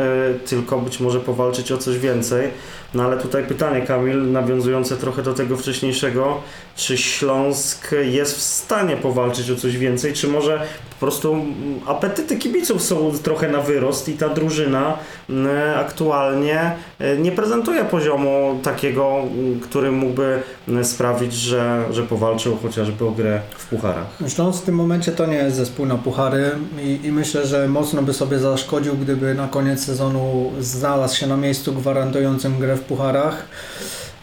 tylko 0.45 0.79
być 0.79 0.99
może 0.99 1.19
powalczyć 1.19 1.71
o 1.71 1.77
coś 1.77 1.97
więcej. 1.97 2.49
No 2.95 3.03
ale 3.03 3.17
tutaj 3.17 3.43
pytanie, 3.43 3.81
Kamil, 3.81 4.31
nawiązujące 4.31 4.97
trochę 4.97 5.23
do 5.23 5.33
tego 5.33 5.57
wcześniejszego, 5.57 6.41
czy 6.75 6.97
Śląsk 6.97 7.91
jest 8.01 8.37
w 8.37 8.41
stanie 8.41 8.97
powalczyć 8.97 9.51
o 9.51 9.55
coś 9.55 9.77
więcej, 9.77 10.13
czy 10.13 10.27
może 10.27 10.61
po 10.89 10.99
prostu 10.99 11.33
mm, 11.33 11.79
apetyty 11.85 12.37
kibiców 12.37 12.81
są 12.81 13.11
trochę 13.23 13.47
na 13.47 13.61
wyrost 13.61 14.09
i 14.09 14.13
ta 14.13 14.29
drużyna 14.29 14.97
mm, 15.29 15.79
aktualnie 15.79 16.71
e, 16.99 17.17
nie 17.17 17.31
prezentuje 17.31 17.85
poziomu 17.85 18.59
takiego, 18.63 19.19
mm, 19.19 19.59
który 19.59 19.91
mógłby 19.91 20.39
sprawić, 20.83 21.33
że, 21.33 21.83
że 21.91 22.03
powalczył 22.03 22.57
chociażby 22.57 23.05
o 23.05 23.11
grę 23.11 23.41
w 23.57 23.65
pucharach. 23.65 24.07
Śląsk 24.27 24.61
w 24.61 24.65
tym 24.65 24.75
momencie 24.75 25.11
to 25.11 25.25
nie 25.25 25.37
jest 25.37 25.55
zespół 25.55 25.85
na 25.85 25.95
puchary 25.95 26.51
i, 26.81 26.99
i 27.03 27.11
myślę, 27.11 27.47
że 27.47 27.67
mocno 27.67 28.01
by 28.01 28.13
sobie 28.13 28.39
zaszkodził, 28.39 28.95
gdyby 28.95 29.33
na 29.33 29.47
koniec 29.47 29.85
sezonu 29.85 30.51
znalazł 30.59 31.17
się 31.17 31.27
na 31.27 31.37
miejscu 31.37 31.73
gwarantującym 31.73 32.59
grę 32.59 32.75
w 32.75 32.84
pucharach. 32.85 33.45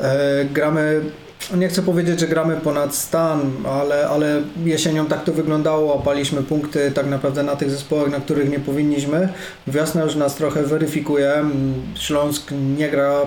E, 0.00 0.44
gramy, 0.44 1.00
nie 1.56 1.68
chcę 1.68 1.82
powiedzieć, 1.82 2.20
że 2.20 2.28
gramy 2.28 2.56
ponad 2.56 2.94
stan, 2.94 3.52
ale, 3.66 4.08
ale 4.08 4.42
jesienią 4.64 5.06
tak 5.06 5.24
to 5.24 5.32
wyglądało, 5.32 5.94
opaliśmy 5.94 6.42
punkty 6.42 6.90
tak 6.90 7.06
naprawdę 7.06 7.42
na 7.42 7.56
tych 7.56 7.70
zespołach, 7.70 8.10
na 8.10 8.20
których 8.20 8.50
nie 8.50 8.60
powinniśmy. 8.60 9.28
Wiosna 9.66 10.02
już 10.02 10.14
nas 10.14 10.34
trochę 10.34 10.62
weryfikuje. 10.62 11.44
Śląsk 11.94 12.50
nie 12.76 12.88
gra 12.88 13.20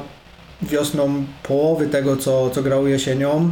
wiosną 0.62 1.26
połowy 1.44 1.88
tego, 1.88 2.18
co, 2.18 2.50
co 2.50 2.64
grał 2.64 2.88
jesienią. 2.88 3.52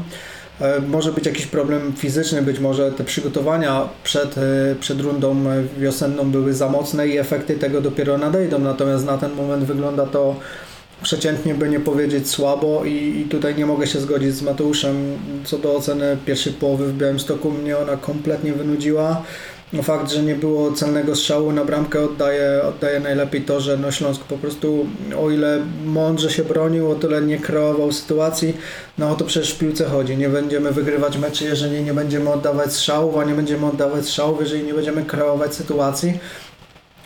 E, 0.61 0.79
Może 0.79 1.11
być 1.11 1.25
jakiś 1.25 1.45
problem 1.45 1.93
fizyczny, 1.97 2.41
być 2.41 2.59
może 2.59 2.91
te 2.91 3.03
przygotowania 3.03 3.89
przed, 4.03 4.37
e, 4.37 4.75
przed 4.79 5.01
rundą 5.01 5.35
wiosenną 5.77 6.31
były 6.31 6.53
za 6.53 6.69
mocne 6.69 7.07
i 7.07 7.17
efekty 7.17 7.55
tego 7.55 7.81
dopiero 7.81 8.17
nadejdą. 8.17 8.59
Natomiast 8.59 9.05
na 9.05 9.17
ten 9.17 9.33
moment 9.33 9.63
wygląda 9.63 10.05
to 10.05 10.35
przeciętnie, 11.03 11.55
by 11.55 11.69
nie 11.69 11.79
powiedzieć 11.79 12.29
słabo 12.29 12.85
i, 12.85 13.21
i 13.21 13.25
tutaj 13.29 13.55
nie 13.55 13.65
mogę 13.65 13.87
się 13.87 13.99
zgodzić 13.99 14.35
z 14.35 14.41
Mateuszem 14.41 15.17
co 15.45 15.57
do 15.57 15.75
oceny 15.75 16.17
pierwszej 16.25 16.53
połowy 16.53 16.87
w 16.87 16.97
Białymstoku. 16.97 17.51
Mnie 17.51 17.77
ona 17.77 17.97
kompletnie 17.97 18.53
wynudziła. 18.53 19.23
No 19.73 19.83
Fakt, 19.83 20.11
że 20.11 20.23
nie 20.23 20.35
było 20.35 20.71
celnego 20.71 21.15
strzału 21.15 21.51
na 21.51 21.65
bramkę 21.65 22.03
oddaje, 22.03 22.61
oddaje 22.63 22.99
najlepiej 22.99 23.41
to, 23.41 23.59
że 23.59 23.77
no 23.77 23.91
Śląsk 23.91 24.23
po 24.23 24.37
prostu 24.37 24.85
o 25.19 25.29
ile 25.29 25.59
mądrze 25.85 26.31
się 26.31 26.43
bronił, 26.43 26.91
o 26.91 26.95
tyle 26.95 27.21
nie 27.21 27.37
kreował 27.37 27.91
sytuacji. 27.91 28.57
No 28.97 29.09
o 29.09 29.15
to 29.15 29.25
przecież 29.25 29.53
w 29.53 29.57
piłce 29.57 29.85
chodzi. 29.85 30.17
Nie 30.17 30.29
będziemy 30.29 30.71
wygrywać 30.71 31.17
meczy, 31.17 31.45
jeżeli 31.45 31.83
nie 31.83 31.93
będziemy 31.93 32.29
oddawać 32.29 32.73
strzałów, 32.73 33.17
a 33.17 33.23
nie 33.23 33.33
będziemy 33.33 33.65
oddawać 33.65 34.05
strzałów, 34.05 34.39
jeżeli 34.39 34.63
nie 34.63 34.73
będziemy 34.73 35.05
kreować 35.05 35.55
sytuacji. 35.55 36.13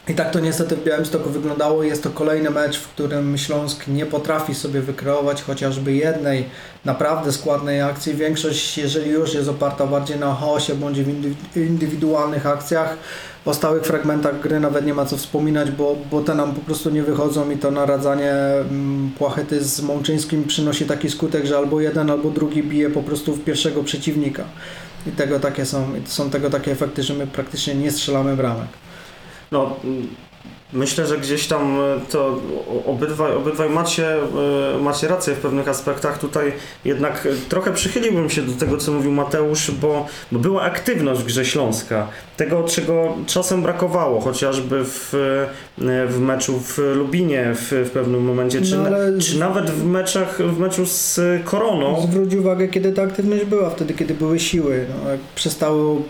I 0.10 0.14
tak 0.14 0.32
to 0.32 0.40
niestety 0.40 0.76
w 0.76 0.84
Białymstoku 0.84 1.30
wyglądało. 1.30 1.84
Jest 1.84 2.04
to 2.04 2.10
kolejny 2.10 2.50
mecz, 2.50 2.80
w 2.80 2.88
którym 2.88 3.38
Śląsk 3.38 3.88
nie 3.88 4.06
potrafi 4.06 4.56
sobie 4.56 4.82
wykreować 4.82 5.44
chociażby 5.44 5.94
jednej 5.94 6.46
naprawdę 6.86 7.32
składnej 7.32 7.82
akcji. 7.82 8.14
Większość, 8.14 8.78
jeżeli 8.78 9.12
już, 9.12 9.34
jest 9.34 9.50
oparta 9.50 9.88
bardziej 9.88 10.20
na 10.20 10.36
chaosie 10.36 10.76
bądź 10.76 11.02
w 11.02 11.08
indy- 11.08 11.34
indywidualnych 11.56 12.48
akcjach. 12.48 12.98
O 13.46 13.54
stałych 13.54 13.84
fragmentach 13.84 14.40
gry 14.40 14.60
nawet 14.60 14.86
nie 14.86 14.94
ma 14.94 15.06
co 15.06 15.18
wspominać, 15.18 15.72
bo, 15.72 15.96
bo 16.12 16.22
te 16.22 16.36
nam 16.36 16.56
po 16.56 16.62
prostu 16.62 16.90
nie 16.90 17.04
wychodzą 17.04 17.52
i 17.52 17.58
to 17.58 17.72
naradzanie 17.72 18.34
mm, 18.34 19.12
Płachety 19.18 19.64
z 19.64 19.82
Mączyńskim 19.82 20.44
przynosi 20.44 20.86
taki 20.86 21.10
skutek, 21.10 21.46
że 21.46 21.58
albo 21.58 21.82
jeden, 21.82 22.10
albo 22.10 22.30
drugi 22.30 22.64
bije 22.64 22.90
po 22.90 23.04
prostu 23.04 23.36
w 23.36 23.44
pierwszego 23.44 23.84
przeciwnika. 23.84 24.44
I 25.08 25.12
tego 25.12 25.40
takie 25.40 25.66
są, 25.66 25.88
są 26.06 26.30
tego 26.30 26.50
takie 26.50 26.72
efekty, 26.72 27.04
że 27.04 27.14
my 27.14 27.28
praktycznie 27.28 27.76
nie 27.76 27.92
strzelamy 27.92 28.36
bramek. 28.36 28.68
No, 29.52 29.82
mm, 29.84 30.27
myślę, 30.74 31.08
że 31.08 31.18
gdzieś 31.18 31.48
tam 31.48 31.80
e, 31.80 32.00
to 32.12 32.40
obydwaj, 32.86 33.34
obydwaj 33.34 33.70
macie, 33.70 34.16
e, 34.16 34.78
macie 34.82 35.08
rację 35.08 35.36
w 35.36 35.38
pewnych 35.38 35.68
aspektach. 35.68 36.20
Tutaj 36.20 36.54
jednak 36.86 37.28
trochę 37.50 37.74
przychyliłbym 37.74 38.30
się 38.30 38.42
do 38.42 38.54
tego, 38.54 38.78
co 38.78 38.92
mówił 38.92 39.12
Mateusz, 39.12 39.72
bo, 39.72 40.06
bo 40.32 40.40
była 40.40 40.62
aktywność 40.62 41.22
w 41.22 41.26
grze 41.26 41.46
Śląska. 41.46 42.08
Tego, 42.38 42.64
czego 42.64 43.16
czasem 43.26 43.62
brakowało, 43.62 44.22
chociażby 44.22 44.84
w, 44.86 45.14
e, 45.80 46.08
w 46.08 46.20
meczu 46.20 46.60
w 46.60 46.78
Lubinie 46.96 47.54
w, 47.56 47.72
w 47.72 47.90
pewnym 47.92 48.24
momencie, 48.24 48.62
czy, 48.62 48.78
No, 48.78 48.90
czy 49.20 49.40
nawet 49.40 49.72
w 49.72 49.86
meczach, 49.86 50.42
w 50.42 50.60
meczu 50.60 50.86
z 50.86 51.20
Koroną. 51.46 52.08
Zwróć 52.12 52.36
uwagę, 52.36 52.68
kiedy 52.68 52.92
ta 52.92 53.02
aktywność 53.04 53.46
była, 53.46 53.70
wtedy, 53.70 53.94
kiedy 53.94 54.14
były 54.14 54.40
siły. 54.40 54.86
No, 55.04 55.12
jak 55.12 55.20
przestało, 55.36 56.02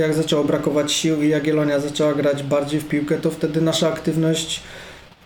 jak 0.00 0.14
zaczęło 0.14 0.44
brakować 0.44 0.92
sił 0.92 1.22
i 1.22 1.28
Jagiellonia 1.28 1.80
zaczęła 1.80 2.14
grać 2.14 2.42
bardziej 2.42 2.80
w 2.80 2.88
piłkę, 2.88 3.18
to 3.18 3.30
wtedy 3.30 3.59
nasza 3.60 3.88
aktywność 3.88 4.62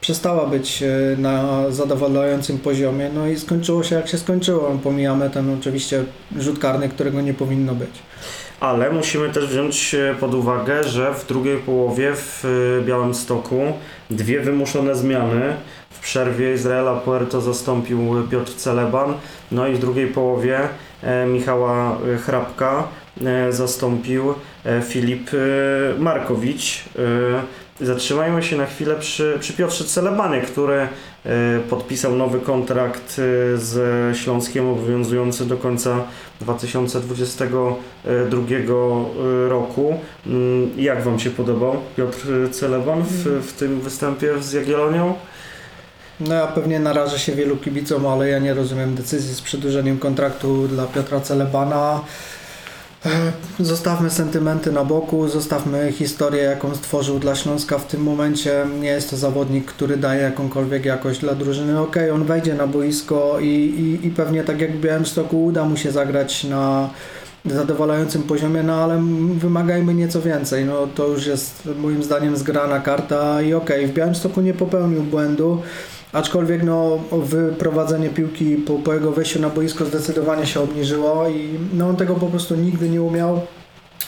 przestała 0.04 0.46
być 0.46 0.82
e, 0.82 0.86
na 1.18 1.64
zadowalającym 1.70 2.58
poziomie. 2.58 3.10
No 3.14 3.26
i 3.26 3.36
skończyło 3.36 3.82
się 3.82 3.94
jak 3.94 4.08
się 4.08 4.18
skończyło. 4.18 4.78
Pomijamy 4.82 5.30
ten 5.30 5.58
oczywiście 5.58 6.04
rzut 6.38 6.58
karny, 6.58 6.88
którego 6.88 7.20
nie 7.20 7.34
powinno 7.34 7.74
być. 7.74 7.90
Ale 8.60 8.90
musimy 8.90 9.30
też 9.30 9.46
wziąć 9.46 9.94
e, 9.94 10.14
pod 10.20 10.34
uwagę, 10.34 10.84
że 10.84 11.14
w 11.14 11.26
drugiej 11.26 11.58
połowie 11.58 12.12
w 12.16 12.44
e, 12.44 12.84
Białymstoku 12.84 13.60
dwie 14.10 14.40
wymuszone 14.40 14.94
zmiany. 14.94 15.56
W 15.90 16.00
przerwie 16.00 16.54
Izraela 16.54 16.94
Puerto 16.96 17.40
zastąpił 17.40 18.26
Piotr 18.30 18.54
Celeban, 18.54 19.14
no 19.52 19.68
i 19.68 19.74
w 19.74 19.78
drugiej 19.78 20.06
połowie 20.06 20.58
Michała 21.26 21.98
Hrabka 22.26 22.88
zastąpił 23.50 24.34
Filip 24.82 25.30
Markowicz. 25.98 26.84
Zatrzymajmy 27.80 28.42
się 28.42 28.56
na 28.56 28.66
chwilę 28.66 28.94
przy, 28.96 29.36
przy 29.40 29.52
Piotrze 29.52 29.84
Celebanie, 29.84 30.40
który 30.40 30.74
e, 30.74 30.88
podpisał 31.70 32.16
nowy 32.16 32.40
kontrakt 32.40 33.12
e, 33.12 33.58
z 33.58 34.16
Śląskiem 34.16 34.68
obowiązujący 34.68 35.46
do 35.46 35.56
końca 35.56 36.04
2022 36.40 37.66
e, 38.04 39.48
roku. 39.48 39.98
Mm, 40.26 40.70
Jak 40.76 41.02
Wam 41.02 41.18
się 41.18 41.30
podobał 41.30 41.76
Piotr 41.96 42.26
Celeban 42.52 43.02
w, 43.02 43.24
w 43.46 43.52
tym 43.52 43.80
występie 43.80 44.42
z 44.42 44.52
Jagiellonią? 44.52 45.14
No 46.20 46.34
ja 46.34 46.46
pewnie 46.46 46.80
narażę 46.80 47.18
się 47.18 47.32
wielu 47.32 47.56
kibicom, 47.56 48.06
ale 48.06 48.28
ja 48.28 48.38
nie 48.38 48.54
rozumiem 48.54 48.94
decyzji 48.94 49.34
z 49.34 49.40
przedłużeniem 49.42 49.98
kontraktu 49.98 50.68
dla 50.68 50.86
Piotra 50.86 51.20
Celebana. 51.20 52.00
E, 53.06 53.32
Zostawmy 53.60 54.10
sentymenty 54.10 54.72
na 54.72 54.84
boku, 54.84 55.28
zostawmy 55.28 55.92
historię, 55.92 56.42
jaką 56.42 56.74
stworzył 56.74 57.18
dla 57.18 57.34
Śląska 57.34 57.78
w 57.78 57.86
tym 57.86 58.02
momencie. 58.02 58.66
Nie 58.80 58.88
jest 58.88 59.10
to 59.10 59.16
zawodnik, 59.16 59.64
który 59.64 59.96
daje 59.96 60.22
jakąkolwiek 60.22 60.84
jakość 60.84 61.20
dla 61.20 61.34
drużyny. 61.34 61.80
Okej, 61.80 62.10
on 62.10 62.24
wejdzie 62.24 62.54
na 62.54 62.66
boisko 62.66 63.40
i, 63.40 63.46
i, 63.46 64.06
i 64.06 64.10
pewnie 64.10 64.44
tak 64.44 64.60
jak 64.60 64.76
w 64.76 64.80
Białymstoku 64.80 65.44
uda 65.44 65.64
mu 65.64 65.76
się 65.76 65.92
zagrać 65.92 66.44
na 66.44 66.90
zadowalającym 67.44 68.22
poziomie, 68.22 68.62
no 68.62 68.74
ale 68.74 69.02
wymagajmy 69.34 69.94
nieco 69.94 70.20
więcej. 70.20 70.64
No 70.64 70.86
to 70.94 71.08
już 71.08 71.26
jest 71.26 71.68
moim 71.78 72.02
zdaniem 72.02 72.36
zgrana 72.36 72.80
karta 72.80 73.42
i 73.42 73.54
okej, 73.54 73.86
w 73.86 73.92
Białymstoku 73.92 74.40
nie 74.40 74.54
popełnił 74.54 75.02
błędu. 75.02 75.62
Aczkolwiek 76.14 76.62
no, 76.62 76.98
wyprowadzenie 77.12 78.08
piłki 78.08 78.56
po, 78.56 78.74
po 78.74 78.94
jego 78.94 79.12
wejściu 79.12 79.40
na 79.40 79.48
boisko 79.48 79.84
zdecydowanie 79.84 80.46
się 80.46 80.60
obniżyło 80.60 81.28
i 81.28 81.58
no, 81.72 81.88
on 81.88 81.96
tego 81.96 82.14
po 82.14 82.26
prostu 82.26 82.56
nigdy 82.56 82.88
nie 82.88 83.02
umiał. 83.02 83.40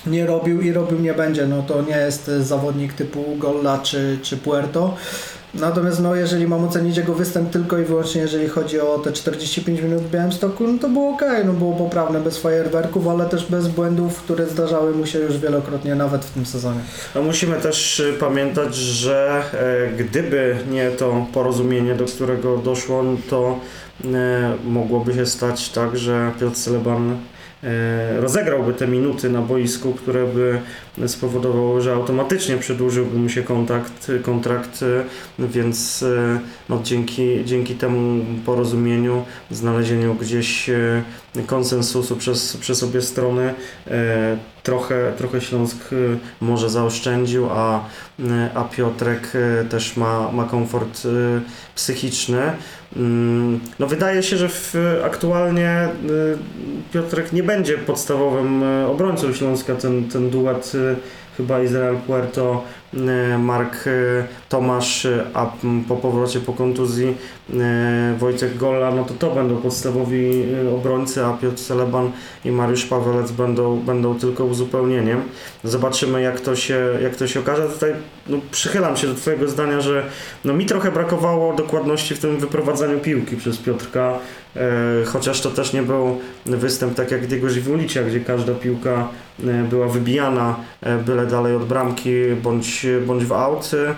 nie 0.06 0.26
robił 0.26 0.60
i 0.60 0.72
robił 0.72 0.98
nie 0.98 1.14
będzie. 1.14 1.46
No 1.46 1.62
to 1.62 1.82
nie 1.82 1.96
jest 1.96 2.26
zawodnik 2.26 2.92
typu 2.92 3.24
Golla 3.38 3.78
czy, 3.78 4.18
czy 4.22 4.36
Puerto. 4.36 4.94
Natomiast 5.60 6.00
no, 6.00 6.14
jeżeli 6.14 6.46
mam 6.46 6.64
ocenić 6.64 6.96
jego 6.96 7.14
występ 7.14 7.50
tylko 7.50 7.78
i 7.78 7.84
wyłącznie 7.84 8.20
jeżeli 8.20 8.48
chodzi 8.48 8.80
o 8.80 8.98
te 8.98 9.12
45 9.12 9.80
minut 9.80 10.02
w 10.02 10.10
Białymstoku, 10.10 10.66
no 10.68 10.78
to 10.78 10.88
było 10.88 11.14
ok, 11.14 11.22
no 11.44 11.52
było 11.52 11.72
poprawne 11.72 12.20
bez 12.20 12.38
fajerwerków, 12.38 13.08
ale 13.08 13.26
też 13.26 13.46
bez 13.46 13.68
błędów, 13.68 14.22
które 14.22 14.46
zdarzały 14.46 14.94
mu 14.94 15.06
się 15.06 15.18
już 15.18 15.38
wielokrotnie 15.38 15.94
nawet 15.94 16.24
w 16.24 16.30
tym 16.30 16.46
sezonie. 16.46 16.80
No 17.14 17.22
musimy 17.22 17.56
też 17.56 18.00
y, 18.00 18.12
pamiętać, 18.20 18.74
że 18.74 19.42
e, 19.52 19.96
gdyby 19.96 20.56
nie 20.70 20.90
to 20.90 21.26
porozumienie, 21.32 21.94
do 21.94 22.04
którego 22.04 22.58
doszło, 22.58 23.02
no 23.02 23.16
to 23.30 23.58
e, 24.04 24.54
mogłoby 24.64 25.14
się 25.14 25.26
stać 25.26 25.68
tak, 25.68 25.98
że 25.98 26.32
Piotr 26.40 26.56
Celeban 26.56 27.16
rozegrałby 28.16 28.72
te 28.72 28.86
minuty 28.86 29.30
na 29.30 29.42
boisku, 29.42 29.92
które 29.92 30.26
by 30.26 30.60
spowodowało, 31.08 31.80
że 31.80 31.94
automatycznie 31.94 32.56
przedłużyłby 32.56 33.18
mu 33.18 33.28
się 33.28 33.42
kontakt, 33.42 34.12
kontrakt, 34.22 34.82
e, 34.82 35.48
więc 35.48 36.02
e, 36.02 36.40
no, 36.68 36.80
dzięki, 36.82 37.44
dzięki 37.44 37.74
temu 37.74 38.24
porozumieniu, 38.44 39.24
znalezieniu 39.50 40.14
gdzieś 40.14 40.70
e, 40.70 41.02
konsensusu 41.46 42.16
przez, 42.16 42.56
przez 42.56 42.82
obie 42.82 43.02
strony 43.02 43.54
e, 43.86 44.36
trochę, 44.66 45.12
trochę 45.16 45.40
Śląsk 45.40 45.76
e, 45.92 45.96
może 46.40 46.70
zaoszczędził, 46.70 47.48
a, 47.50 47.84
e, 48.20 48.50
a 48.54 48.64
Piotrek 48.64 49.32
e, 49.34 49.64
też 49.64 49.96
ma, 49.96 50.32
ma 50.32 50.44
komfort 50.44 51.02
psychiczny. 51.74 52.40
Mm, 52.96 53.60
No 53.78 53.86
wydaje 53.86 54.22
się, 54.22 54.36
że 54.36 54.48
w, 54.48 54.74
aktualnie 55.04 55.88
Piotrek 56.92 57.32
nie 57.32 57.42
będzie 57.42 57.78
podstawowym 57.78 58.64
obrońcą 58.88 59.32
Śląska. 59.32 59.74
Ten, 59.74 60.08
ten 60.08 60.30
duet 60.30 60.72
chyba 61.36 61.62
Izrael 61.62 61.96
Puerto, 61.96 62.64
e, 62.94 63.38
Mark 63.38 63.86
e, 63.86 63.90
Tomasz, 64.48 65.06
e, 65.06 65.24
a 65.34 65.52
po 65.88 65.96
powrocie 65.96 66.40
po 66.40 66.52
kontuzji 66.52 67.14
Wojciech 68.18 68.56
Golla, 68.56 68.90
no 68.90 69.04
to 69.04 69.14
to 69.14 69.30
będą 69.30 69.56
podstawowi 69.56 70.44
obrońcy, 70.74 71.24
a 71.24 71.32
Piotr 71.32 71.58
Celeban 71.58 72.12
i 72.44 72.50
Mariusz 72.50 72.84
Pawelec 72.84 73.32
będą, 73.32 73.76
będą 73.76 74.18
tylko 74.18 74.44
uzupełnieniem. 74.44 75.22
Zobaczymy 75.64 76.22
jak 76.22 76.40
to 76.40 76.56
się, 76.56 76.78
jak 77.02 77.16
to 77.16 77.26
się 77.26 77.40
okaże. 77.40 77.68
Tutaj 77.68 77.92
no, 78.26 78.38
przychylam 78.50 78.96
się 78.96 79.06
do 79.06 79.14
Twojego 79.14 79.48
zdania, 79.48 79.80
że 79.80 80.04
no, 80.44 80.52
mi 80.52 80.66
trochę 80.66 80.92
brakowało 80.92 81.54
dokładności 81.54 82.14
w 82.14 82.18
tym 82.18 82.36
wyprowadzaniu 82.36 82.98
piłki 82.98 83.36
przez 83.36 83.58
Piotrka, 83.58 84.18
chociaż 85.06 85.40
to 85.40 85.50
też 85.50 85.72
nie 85.72 85.82
był 85.82 86.20
występ 86.46 86.94
tak 86.94 87.10
jak 87.10 87.26
Diego 87.26 87.50
Żywulicia, 87.50 88.02
gdzie 88.02 88.20
każda 88.20 88.54
piłka 88.54 89.08
e, 89.44 89.64
była 89.64 89.88
wybijana 89.88 90.56
e, 90.82 90.98
byle 90.98 91.26
dalej 91.26 91.54
od 91.54 91.64
bramki 91.64 92.12
bądź, 92.42 92.86
bądź 93.06 93.24
w 93.24 93.32
aut. 93.32 93.70
E, 93.74 93.94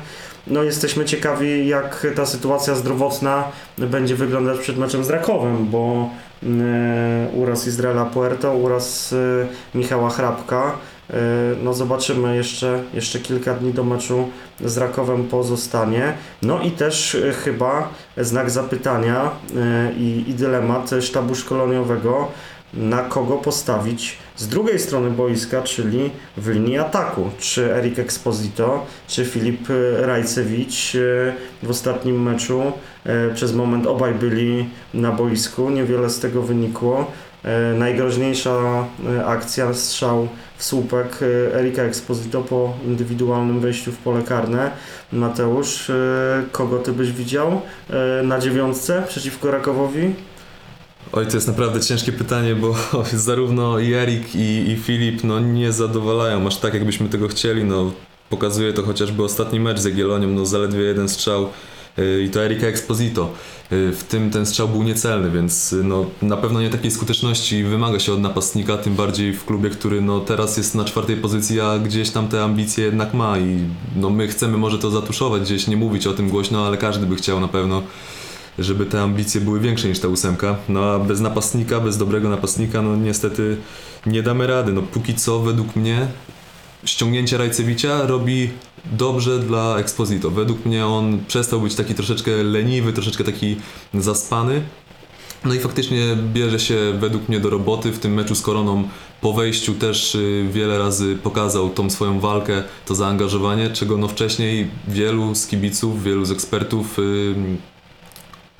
No 0.50 0.62
jesteśmy 0.62 1.04
ciekawi 1.04 1.68
jak 1.68 2.06
ta 2.16 2.26
sytuacja 2.26 2.74
zdrowotna 2.74 3.44
będzie 3.78 4.14
wyglądać 4.16 4.58
przed 4.58 4.78
meczem 4.78 5.04
z 5.04 5.10
Rakowem, 5.10 5.66
bo 5.66 6.10
e, 6.42 6.46
uraz 7.32 7.66
Izraela 7.66 8.04
Puerto, 8.04 8.54
uraz 8.54 9.12
e, 9.12 9.78
Michała 9.78 10.10
Hrabka. 10.10 10.72
E, 11.10 11.14
No 11.62 11.74
zobaczymy 11.74 12.36
jeszcze, 12.36 12.82
jeszcze 12.94 13.18
kilka 13.18 13.54
dni 13.54 13.72
do 13.72 13.84
meczu 13.84 14.28
z 14.64 14.78
Rakowem 14.78 15.24
pozostanie. 15.24 16.12
No 16.42 16.60
i 16.60 16.70
też 16.70 17.14
e, 17.14 17.32
chyba 17.32 17.88
znak 18.16 18.50
zapytania 18.50 19.30
e, 19.56 19.92
i, 19.92 20.24
i 20.30 20.34
dylemat 20.34 20.90
sztabu 21.00 21.34
szkoleniowego, 21.34 22.28
na 22.74 23.02
kogo 23.02 23.36
postawić 23.36 24.18
z 24.36 24.48
drugiej 24.48 24.78
strony 24.78 25.10
boiska, 25.10 25.62
czyli 25.62 26.10
w 26.36 26.48
linii 26.48 26.78
ataku. 26.78 27.30
Czy 27.38 27.74
Erik 27.74 27.98
Exposito, 27.98 28.86
czy 29.06 29.24
Filip 29.24 29.68
Rajcewicz 29.98 30.96
w 31.62 31.70
ostatnim 31.70 32.22
meczu. 32.22 32.62
Przez 33.34 33.52
moment 33.54 33.86
obaj 33.86 34.14
byli 34.14 34.68
na 34.94 35.12
boisku, 35.12 35.70
niewiele 35.70 36.10
z 36.10 36.20
tego 36.20 36.42
wynikło. 36.42 37.10
E, 37.44 37.74
Najgroźniejsza 37.78 38.84
e, 39.06 39.26
akcja, 39.26 39.74
strzał 39.74 40.28
w 40.56 40.64
słupek 40.64 41.18
e, 41.22 41.54
Erika 41.54 41.82
Exposito 41.82 42.42
po 42.42 42.74
indywidualnym 42.86 43.60
wejściu 43.60 43.92
w 43.92 43.98
pole 43.98 44.22
karne. 44.22 44.70
Mateusz, 45.12 45.90
kogo 46.52 46.78
ty 46.78 46.92
byś 46.92 47.12
widział 47.12 47.60
na 48.24 48.38
dziewiątce 48.38 49.02
przeciwko 49.08 49.50
Rakowowi? 49.50 50.14
Oj, 51.12 51.26
to 51.26 51.34
jest 51.34 51.48
naprawdę 51.48 51.80
ciężkie 51.80 52.12
pytanie, 52.12 52.54
bo 52.54 52.74
zarówno 53.12 53.78
i 53.78 53.92
Erik 53.92 54.34
i, 54.34 54.70
i 54.70 54.76
Filip 54.76 55.24
no, 55.24 55.40
nie 55.40 55.72
zadowalają 55.72 56.46
aż 56.46 56.56
tak, 56.56 56.74
jakbyśmy 56.74 57.08
tego 57.08 57.28
chcieli. 57.28 57.64
No, 57.64 57.92
pokazuje 58.30 58.72
to 58.72 58.82
chociażby 58.82 59.24
ostatni 59.24 59.60
mecz 59.60 59.78
z 59.78 59.84
Jagiellonią, 59.84 60.28
no 60.28 60.46
zaledwie 60.46 60.80
jeden 60.80 61.08
strzał 61.08 61.48
i 62.24 62.30
to 62.30 62.44
Erika 62.44 62.66
Exposito. 62.66 63.32
Yy, 63.70 63.92
w 63.92 64.04
tym 64.04 64.30
ten 64.30 64.46
strzał 64.46 64.68
był 64.68 64.82
niecelny, 64.82 65.30
więc 65.30 65.72
yy, 65.72 65.84
no, 65.84 66.06
na 66.22 66.36
pewno 66.36 66.60
nie 66.60 66.70
takiej 66.70 66.90
skuteczności 66.90 67.64
wymaga 67.64 67.98
się 67.98 68.12
od 68.12 68.20
napastnika, 68.20 68.76
tym 68.76 68.94
bardziej 68.94 69.32
w 69.32 69.44
klubie, 69.44 69.70
który 69.70 70.00
no, 70.00 70.20
teraz 70.20 70.56
jest 70.56 70.74
na 70.74 70.84
czwartej 70.84 71.16
pozycji, 71.16 71.60
a 71.60 71.78
gdzieś 71.78 72.10
tam 72.10 72.28
te 72.28 72.44
ambicje 72.44 72.84
jednak 72.84 73.14
ma 73.14 73.38
i 73.38 73.58
no, 73.96 74.10
my 74.10 74.28
chcemy 74.28 74.58
może 74.58 74.78
to 74.78 74.90
zatuszować, 74.90 75.42
gdzieś 75.42 75.66
nie 75.66 75.76
mówić 75.76 76.06
o 76.06 76.12
tym 76.12 76.28
głośno, 76.28 76.66
ale 76.66 76.76
każdy 76.76 77.06
by 77.06 77.16
chciał 77.16 77.40
na 77.40 77.48
pewno 77.48 77.82
żeby 78.58 78.86
te 78.86 79.02
ambicje 79.02 79.40
były 79.40 79.60
większe 79.60 79.88
niż 79.88 79.98
ta 79.98 80.08
ósemka. 80.08 80.56
No 80.68 80.84
a 80.84 80.98
bez 80.98 81.20
napastnika, 81.20 81.80
bez 81.80 81.98
dobrego 81.98 82.28
napastnika, 82.28 82.82
no 82.82 82.96
niestety 82.96 83.56
nie 84.06 84.22
damy 84.22 84.46
rady. 84.46 84.72
No 84.72 84.82
póki 84.82 85.14
co 85.14 85.40
według 85.40 85.76
mnie 85.76 86.06
ściągnięcie 86.84 87.38
Rajcewicza 87.38 88.06
robi 88.06 88.50
dobrze 88.92 89.38
dla 89.38 89.78
Exposito. 89.78 90.30
Według 90.30 90.66
mnie 90.66 90.86
on 90.86 91.18
przestał 91.28 91.60
być 91.60 91.74
taki 91.74 91.94
troszeczkę 91.94 92.30
leniwy, 92.30 92.92
troszeczkę 92.92 93.24
taki 93.24 93.56
zaspany. 93.94 94.62
No 95.44 95.54
i 95.54 95.58
faktycznie 95.58 96.16
bierze 96.34 96.60
się 96.60 96.76
według 96.98 97.28
mnie 97.28 97.40
do 97.40 97.50
roboty 97.50 97.92
w 97.92 97.98
tym 97.98 98.14
meczu 98.14 98.34
z 98.34 98.42
Koroną. 98.42 98.88
Po 99.20 99.32
wejściu 99.32 99.74
też 99.74 100.14
y, 100.14 100.48
wiele 100.52 100.78
razy 100.78 101.18
pokazał 101.22 101.70
tą 101.70 101.90
swoją 101.90 102.20
walkę, 102.20 102.62
to 102.86 102.94
zaangażowanie, 102.94 103.70
czego 103.70 103.96
no 103.96 104.08
wcześniej 104.08 104.70
wielu 104.88 105.34
z 105.34 105.46
kibiców, 105.46 106.02
wielu 106.02 106.24
z 106.24 106.30
ekspertów 106.30 106.98
y, 106.98 107.34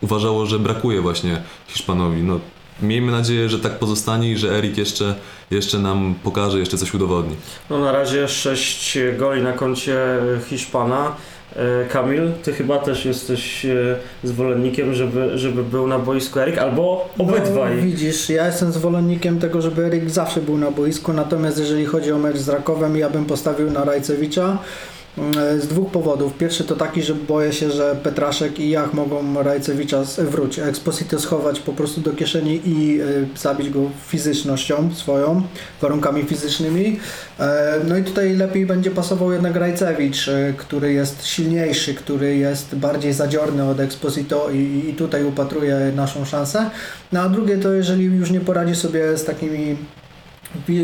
uważało, 0.00 0.46
że 0.46 0.58
brakuje 0.58 1.00
właśnie 1.00 1.42
Hiszpanowi. 1.68 2.22
No, 2.22 2.40
miejmy 2.82 3.12
nadzieję, 3.12 3.48
że 3.48 3.58
tak 3.58 3.72
pozostanie 3.78 4.32
i 4.32 4.36
że 4.36 4.50
Erik 4.58 4.78
jeszcze, 4.78 5.14
jeszcze 5.50 5.78
nam 5.78 6.14
pokaże, 6.24 6.58
jeszcze 6.58 6.78
coś 6.78 6.94
udowodni. 6.94 7.36
No 7.70 7.78
na 7.78 7.92
razie 7.92 8.28
6 8.28 8.98
goli 9.18 9.42
na 9.42 9.52
koncie 9.52 9.96
Hiszpana. 10.48 11.12
E, 11.56 11.84
Kamil, 11.88 12.30
ty 12.42 12.52
chyba 12.52 12.78
też 12.78 13.04
jesteś 13.04 13.64
e, 13.64 13.96
zwolennikiem, 14.24 14.94
żeby, 14.94 15.38
żeby 15.38 15.64
był 15.64 15.86
na 15.86 15.98
boisku 15.98 16.38
Erik, 16.40 16.58
albo 16.58 17.08
No, 17.18 17.24
obydwaj. 17.24 17.76
widzisz, 17.76 18.28
ja 18.30 18.46
jestem 18.46 18.72
zwolennikiem 18.72 19.38
tego, 19.38 19.62
żeby 19.62 19.84
Erik 19.84 20.10
zawsze 20.10 20.40
był 20.40 20.58
na 20.58 20.70
boisku, 20.70 21.12
natomiast 21.12 21.58
jeżeli 21.58 21.86
chodzi 21.86 22.12
o 22.12 22.18
mecz 22.18 22.36
z 22.36 22.48
Rakowem, 22.48 22.96
ja 22.96 23.10
bym 23.10 23.24
postawił 23.24 23.70
na 23.70 23.84
Rajcewicza 23.84 24.58
z 25.58 25.66
dwóch 25.66 25.90
powodów. 25.90 26.34
Pierwszy 26.38 26.64
to 26.64 26.76
taki, 26.76 27.02
że 27.02 27.14
boję 27.14 27.52
się, 27.52 27.70
że 27.70 27.96
Petraszek 28.02 28.60
i 28.60 28.70
Jach 28.70 28.94
mogą 28.94 29.42
Rajcewicza 29.42 30.02
wróć, 30.18 30.58
Exposito 30.58 31.20
schować 31.20 31.60
po 31.60 31.72
prostu 31.72 32.00
do 32.00 32.12
kieszeni 32.12 32.60
i 32.64 33.00
y, 33.00 33.26
zabić 33.36 33.70
go 33.70 33.80
fizycznością 34.06 34.90
swoją, 34.94 35.42
warunkami 35.80 36.22
fizycznymi. 36.22 37.00
E, 37.40 37.80
No 37.88 37.96
i 37.96 38.04
tutaj 38.04 38.36
lepiej 38.36 38.66
będzie 38.66 38.90
pasował 38.90 39.32
jednak 39.32 39.56
Rajcewicz, 39.56 40.28
e, 40.28 40.54
który 40.56 40.92
jest 40.92 41.26
silniejszy, 41.26 41.94
który 41.94 42.36
jest 42.36 42.74
bardziej 42.76 43.12
zadziorny 43.12 43.64
od 43.64 43.80
Exposito 43.80 44.50
i, 44.50 44.94
tutaj 44.98 45.24
upatruje 45.24 45.92
naszą 45.96 46.24
szansę. 46.24 46.70
No 47.12 47.20
a 47.20 47.28
drugie 47.28 47.58
to 47.58 47.72
jeżeli 47.72 48.04
już 48.04 48.30
nie 48.30 48.40
poradzi 48.40 48.74
sobie 48.74 49.16
z 49.16 49.24
takimi 49.24 49.76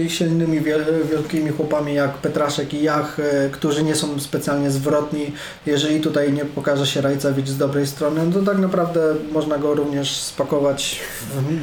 silnymi, 0.09 0.61
wiel- 0.61 1.07
wielkimi 1.11 1.51
chłopami 1.51 1.95
jak 1.95 2.15
Petraszek 2.15 2.75
i 2.75 2.83
Jach, 2.83 3.21
e, 3.21 3.49
którzy 3.51 3.83
nie 3.83 3.95
są 3.95 4.21
specjalnie 4.21 4.71
zwrotni, 4.71 5.33
jeżeli 5.67 6.01
tutaj 6.01 6.33
nie 6.33 6.45
pokaże 6.45 6.87
się 6.87 7.01
Rajcewicz 7.01 7.49
z 7.49 7.57
dobrej 7.59 7.87
strony, 7.87 8.21
no 8.27 8.33
to 8.33 8.43
tak 8.47 8.59
naprawdę 8.59 9.15
można 9.33 9.59
go 9.59 9.75
również 9.75 10.17
spakować 10.17 11.01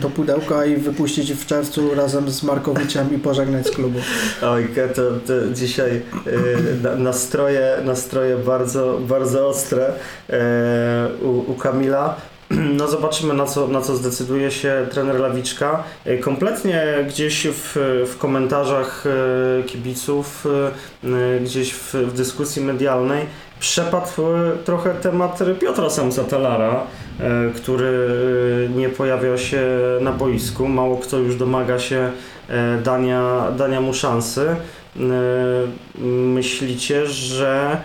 do 0.01 0.09
pudełka 0.09 0.65
i 0.65 0.75
wypuścić 0.75 1.33
w 1.33 1.45
czerwcu 1.45 1.95
razem 1.95 2.29
z 2.31 2.43
Markowiczem 2.43 3.15
i 3.15 3.17
pożegnać 3.19 3.67
z 3.67 3.71
klubu. 3.71 3.99
Oj, 4.41 4.67
to, 4.95 5.01
to 5.27 5.33
dzisiaj 5.53 5.91
e, 5.91 6.83
na- 6.83 6.95
nastroje, 6.95 7.77
nastroje 7.85 8.37
bardzo, 8.37 8.99
bardzo 9.07 9.47
ostre 9.47 9.93
e, 10.29 11.07
u, 11.23 11.51
u 11.51 11.55
Kamila. 11.55 12.15
No 12.77 12.87
zobaczymy 12.87 13.33
na 13.33 13.45
co, 13.45 13.67
na 13.67 13.81
co 13.81 13.95
zdecyduje 13.95 14.51
się 14.51 14.87
trener 14.91 15.19
Lawiczka. 15.19 15.83
E, 16.05 16.17
Kompletnie 16.17 16.83
gdzieś 17.07 17.47
w, 17.47 17.77
w 18.07 18.17
komentarzach 18.17 19.03
e, 19.05 19.63
kibiców, 19.63 20.47
e, 21.03 21.39
gdzieś 21.39 21.73
w, 21.73 21.93
w 21.93 22.13
dyskusji 22.13 22.61
medialnej 22.61 23.25
przepadł 23.59 24.21
trochę 24.65 24.93
temat 24.93 25.39
Piotra 25.59 25.87
Samsa-Talara, 25.87 26.75
który 27.55 28.69
nie 28.75 28.89
pojawia 28.89 29.37
się 29.37 29.61
na 30.01 30.11
boisku. 30.11 30.67
Mało 30.67 30.97
kto 30.97 31.17
już 31.17 31.35
domaga 31.35 31.79
się 31.79 32.11
dania, 32.83 33.51
dania 33.57 33.81
mu 33.81 33.93
szansy. 33.93 34.55
myślicie, 36.33 37.07
że 37.07 37.77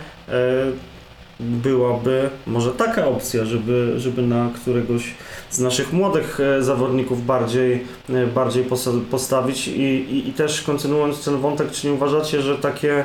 byłaby 1.39 2.29
może 2.47 2.71
taka 2.71 3.07
opcja, 3.07 3.45
żeby, 3.45 3.93
żeby 3.97 4.21
na 4.21 4.49
któregoś 4.55 5.13
z 5.49 5.59
naszych 5.59 5.93
młodych 5.93 6.39
e, 6.39 6.63
zawodników 6.63 7.25
bardziej, 7.25 7.83
e, 8.09 8.27
bardziej 8.27 8.65
postawić 9.11 9.67
I, 9.67 9.81
i, 9.81 10.29
i 10.29 10.33
też 10.33 10.61
kontynuując 10.61 11.25
ten 11.25 11.37
wątek, 11.37 11.71
czy 11.71 11.87
nie 11.87 11.93
uważacie, 11.93 12.41
że 12.41 12.57
takie 12.57 13.03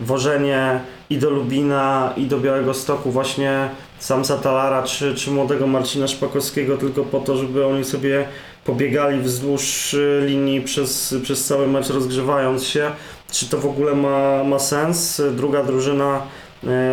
wożenie 0.00 0.80
i 1.10 1.18
do 1.18 1.30
Lubina 1.30 2.12
i 2.16 2.26
do 2.26 2.40
Białego 2.40 2.74
Stoku 2.74 3.10
właśnie 3.10 3.70
Samsa 3.98 4.36
Talara 4.36 4.82
czy, 4.82 5.14
czy 5.14 5.30
młodego 5.30 5.66
Marcina 5.66 6.08
Szpakowskiego 6.08 6.76
tylko 6.76 7.02
po 7.02 7.20
to, 7.20 7.36
żeby 7.36 7.66
oni 7.66 7.84
sobie 7.84 8.26
pobiegali 8.64 9.20
wzdłuż 9.20 9.94
y, 9.94 10.22
linii 10.26 10.60
przez, 10.60 11.14
przez 11.22 11.44
cały 11.44 11.66
mecz 11.66 11.90
rozgrzewając 11.90 12.64
się. 12.64 12.90
Czy 13.30 13.48
to 13.48 13.58
w 13.58 13.66
ogóle 13.66 13.94
ma, 13.94 14.44
ma 14.44 14.58
sens? 14.58 15.22
Druga 15.36 15.64
drużyna 15.64 16.16
e, 16.16 16.20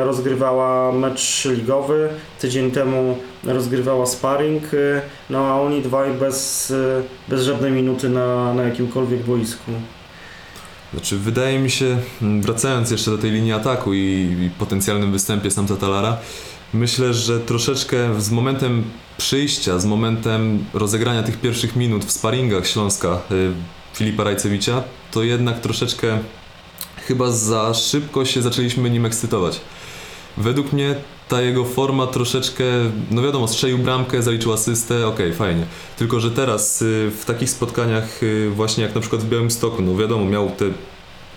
rozgrywała 0.04 0.92
mecz 0.92 1.46
ligowy, 1.46 2.10
tydzień 2.40 2.72
temu 2.72 3.18
rozgrywała 3.44 4.06
sparring, 4.06 4.74
y, 4.74 5.02
no 5.30 5.48
a 5.48 5.62
oni 5.62 5.82
dwaj 5.82 6.14
bez, 6.14 6.72
y, 6.72 7.04
bez 7.28 7.44
żadnej 7.44 7.72
minuty 7.72 8.10
na, 8.10 8.54
na 8.54 8.64
jakimkolwiek 8.64 9.24
boisku. 9.24 9.72
Znaczy, 10.94 11.18
wydaje 11.18 11.60
mi 11.60 11.70
się, 11.70 11.98
m, 12.22 12.42
wracając 12.42 12.92
jeszcze 12.92 13.12
do 13.12 13.18
tej 13.18 13.32
linii 13.32 13.54
ataku 13.54 13.94
i, 13.94 14.00
i 14.42 14.50
potencjalnym 14.60 15.12
występie 15.12 15.52
Samsa 15.52 15.76
Talara, 15.76 16.18
myślę, 16.74 17.14
że 17.14 17.40
troszeczkę 17.40 18.22
z 18.22 18.32
momentem 18.32 18.84
przyjścia, 19.18 19.80
z 19.80 19.86
momentem 19.86 20.66
rozegrania 20.74 21.24
tych 21.24 21.40
pierwszych 21.40 21.76
minut 21.76 22.06
w 22.06 22.12
sparingach 22.12 22.68
Śląska 22.68 23.20
y, 23.32 23.52
Filipa 23.94 24.24
Rajcewicza, 24.24 24.84
to 25.12 25.24
jednak 25.24 25.60
troszeczkę 25.60 26.20
chyba 27.08 27.32
za 27.32 27.74
szybko 27.74 28.26
się 28.26 28.42
zaczęliśmy 28.42 28.90
nim 28.90 29.06
ekscytować. 29.06 29.62
Według 30.38 30.74
mnie 30.74 30.96
ta 31.30 31.42
jego 31.42 31.66
forma 31.66 32.08
troszeczkę, 32.08 32.64
no 33.12 33.22
wiadomo, 33.22 33.48
strzelił 33.48 33.78
bramkę, 33.78 34.22
zaliczył 34.24 34.54
asystę, 34.54 35.08
okej, 35.08 35.34
fajnie. 35.34 35.66
Tylko, 35.98 36.20
że 36.20 36.32
teraz 36.32 36.82
y, 36.82 37.12
w 37.20 37.26
takich 37.26 37.50
spotkaniach, 37.50 38.24
y, 38.24 38.50
właśnie 38.50 38.84
jak 38.84 38.96
na 38.96 39.02
przykład 39.02 39.22
w 39.22 39.30
Białymstoku, 39.30 39.82
no 39.82 39.96
wiadomo, 39.96 40.26
miał 40.26 40.50
te 40.50 40.66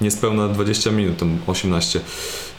niespełna 0.01 0.49
20 0.49 0.91
minut, 0.91 1.17
tam 1.17 1.39
18. 1.47 2.01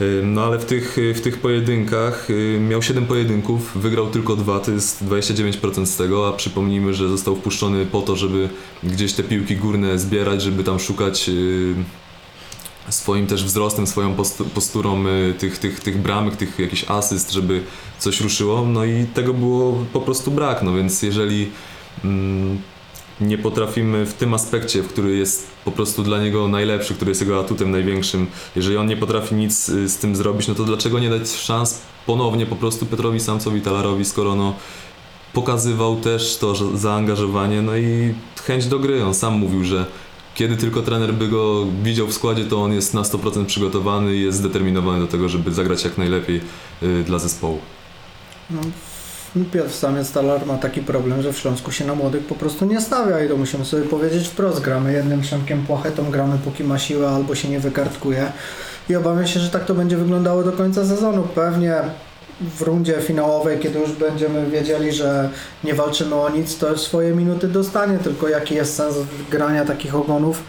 Y, 0.02 0.22
No 0.26 0.44
ale 0.44 0.60
w 0.60 0.66
tych, 0.66 0.98
w 1.16 1.22
tych 1.22 1.40
pojedynkach 1.40 2.28
miał 2.70 2.82
7 2.82 3.06
pojedynków, 3.06 3.72
wygrał 3.76 4.08
tylko 4.08 4.36
dwa, 4.36 4.60
to 4.60 4.72
jest 4.72 5.04
29% 5.04 5.86
z 5.86 5.98
tego, 5.98 6.28
a 6.28 6.34
przypomnijmy, 6.34 6.94
że 6.94 7.10
został 7.10 7.36
wpuszczony 7.36 7.86
po 7.86 8.02
to, 8.02 8.16
żeby 8.16 8.50
gdzieś 8.84 9.14
te 9.14 9.24
piłki 9.24 9.56
górne 9.56 10.00
zbierać, 10.00 10.42
żeby 10.42 10.64
tam 10.64 10.80
szukać 10.80 11.30
swoim 12.90 13.28
też 13.28 13.44
wzrostem, 13.44 13.88
swoją 13.88 14.16
postu- 14.16 14.46
posturą 14.46 15.08
y, 15.08 15.34
tych, 15.40 15.58
tych, 15.58 15.80
tych 15.80 16.02
bramek, 16.02 16.36
tych 16.36 16.60
jakichś 16.60 16.86
asyst, 16.88 17.32
żeby 17.32 17.64
coś 18.00 18.22
ruszyło, 18.22 18.66
no 18.66 18.86
i 18.86 19.06
tego 19.06 19.34
było 19.34 19.86
po 19.94 20.02
prostu 20.02 20.32
brak, 20.32 20.64
no 20.64 20.74
więc 20.74 21.02
jeżeli 21.02 21.50
mm, 22.04 22.62
nie 23.22 23.38
potrafimy 23.38 24.06
w 24.06 24.14
tym 24.14 24.34
aspekcie, 24.34 24.84
w 24.84 24.88
który 24.88 25.18
jest 25.18 25.48
po 25.66 25.72
prostu 25.72 26.04
dla 26.04 26.22
niego 26.24 26.48
najlepszy, 26.48 26.96
który 26.96 27.12
jest 27.12 27.22
jego 27.22 27.40
atutem 27.40 27.72
największym, 27.72 28.28
jeżeli 28.56 28.78
on 28.78 28.88
nie 28.88 28.98
potrafi 28.98 29.36
nic 29.36 29.70
y, 29.70 29.90
z 29.90 29.98
tym 29.98 30.16
zrobić, 30.16 30.48
no 30.48 30.56
to 30.56 30.64
dlaczego 30.64 31.00
nie 31.00 31.10
dać 31.10 31.30
szans 31.30 31.82
ponownie 32.06 32.46
po 32.46 32.56
prostu 32.56 32.86
Petrowi 32.86 33.20
Samcowi 33.20 33.62
Talarowi, 33.62 34.06
skoro 34.06 34.36
no 34.36 34.54
pokazywał 35.34 35.96
też 35.96 36.38
to 36.38 36.78
zaangażowanie, 36.78 37.62
no 37.62 37.78
i 37.78 38.14
chęć 38.46 38.66
do 38.66 38.80
gry. 38.80 39.06
On 39.06 39.14
sam 39.14 39.34
mówił, 39.34 39.64
że 39.64 39.86
kiedy 40.38 40.58
tylko 40.58 40.82
trener 40.82 41.14
by 41.14 41.28
go 41.28 41.66
widział 41.84 42.08
w 42.08 42.14
składzie, 42.14 42.46
to 42.46 42.64
on 42.64 42.74
jest 42.74 42.94
na 42.94 43.02
100% 43.02 43.46
przygotowany 43.46 44.16
i 44.16 44.22
jest 44.22 44.38
zdeterminowany 44.38 45.00
do 45.00 45.08
tego, 45.08 45.30
żeby 45.30 45.54
zagrać 45.54 45.84
jak 45.84 45.98
najlepiej 45.98 46.42
y, 46.84 47.04
dla 47.04 47.20
zespołu. 47.20 47.60
No, 48.50 48.62
Piotr 49.54 49.72
Samiec 49.72 50.12
Talar 50.12 50.46
ma 50.46 50.58
taki 50.58 50.82
problem, 50.82 51.22
że 51.22 51.34
w 51.34 51.38
Śląsku 51.38 51.72
się 51.72 51.86
na 51.86 51.96
młodych 51.96 52.26
po 52.26 52.36
prostu 52.36 52.66
nie 52.66 52.82
stawia 52.82 53.24
i 53.24 53.30
to 53.30 53.38
musimy 53.38 53.66
sobie 53.66 53.84
powiedzieć 53.84 54.28
wprost. 54.28 54.62
Gramy 54.62 54.94
jednym 54.94 55.24
szemkiem 55.24 55.66
płachetą, 55.66 56.12
gramy 56.12 56.38
póki 56.44 56.64
ma 56.64 56.80
siłę 56.80 57.10
albo 57.10 57.36
się 57.36 57.50
nie 57.50 57.60
wykartkuje 57.60 58.32
i 58.90 58.96
obawiam 58.96 59.28
się, 59.28 59.40
że 59.40 59.50
tak 59.50 59.66
to 59.66 59.76
będzie 59.76 59.98
wyglądało 59.98 60.44
do 60.44 60.52
końca 60.52 60.86
sezonu. 60.86 61.28
Pewnie 61.36 61.82
w 62.42 62.62
rundzie 62.62 62.94
finałowej, 63.02 63.60
kiedy 63.60 63.80
już 63.80 63.92
będziemy 63.92 64.50
wiedzieli, 64.50 64.92
że 64.92 65.30
nie 65.64 65.74
walczymy 65.74 66.16
o 66.16 66.30
nic, 66.30 66.58
to 66.58 66.78
swoje 66.78 67.14
minuty 67.14 67.48
dostanie, 67.48 67.98
tylko 67.98 68.28
jaki 68.28 68.56
jest 68.56 68.76
sens 68.76 68.96
grania 69.32 69.66
takich 69.66 69.96
ogonów, 69.96 70.44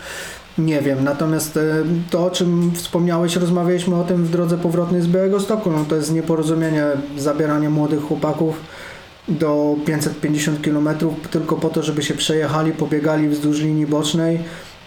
nie 0.59 0.81
wiem. 0.81 1.05
Natomiast 1.05 1.57
e, 1.57 1.85
to, 2.11 2.27
o 2.27 2.31
czym 2.31 2.73
wspomniałeś, 2.75 3.37
rozmawialiśmy 3.37 3.97
o 3.97 4.05
tym 4.05 4.25
w 4.25 4.31
drodze 4.31 4.59
powrotnej 4.59 5.03
z 5.03 5.07
Białego 5.07 5.41
Stoku, 5.41 5.71
no 5.71 5.85
to 5.89 5.97
jest 5.97 6.13
nieporozumienie, 6.13 6.85
zabieranie 7.17 7.71
młodych 7.71 8.01
chłopaków 8.01 8.61
do 9.29 9.77
550 9.87 10.61
km 10.65 10.89
tylko 11.31 11.57
po 11.57 11.69
to, 11.69 11.83
żeby 11.83 12.03
się 12.03 12.15
przejechali, 12.15 12.73
pobiegali 12.73 13.29
wzdłuż 13.29 13.61
linii 13.61 13.87
bocznej, 13.87 14.39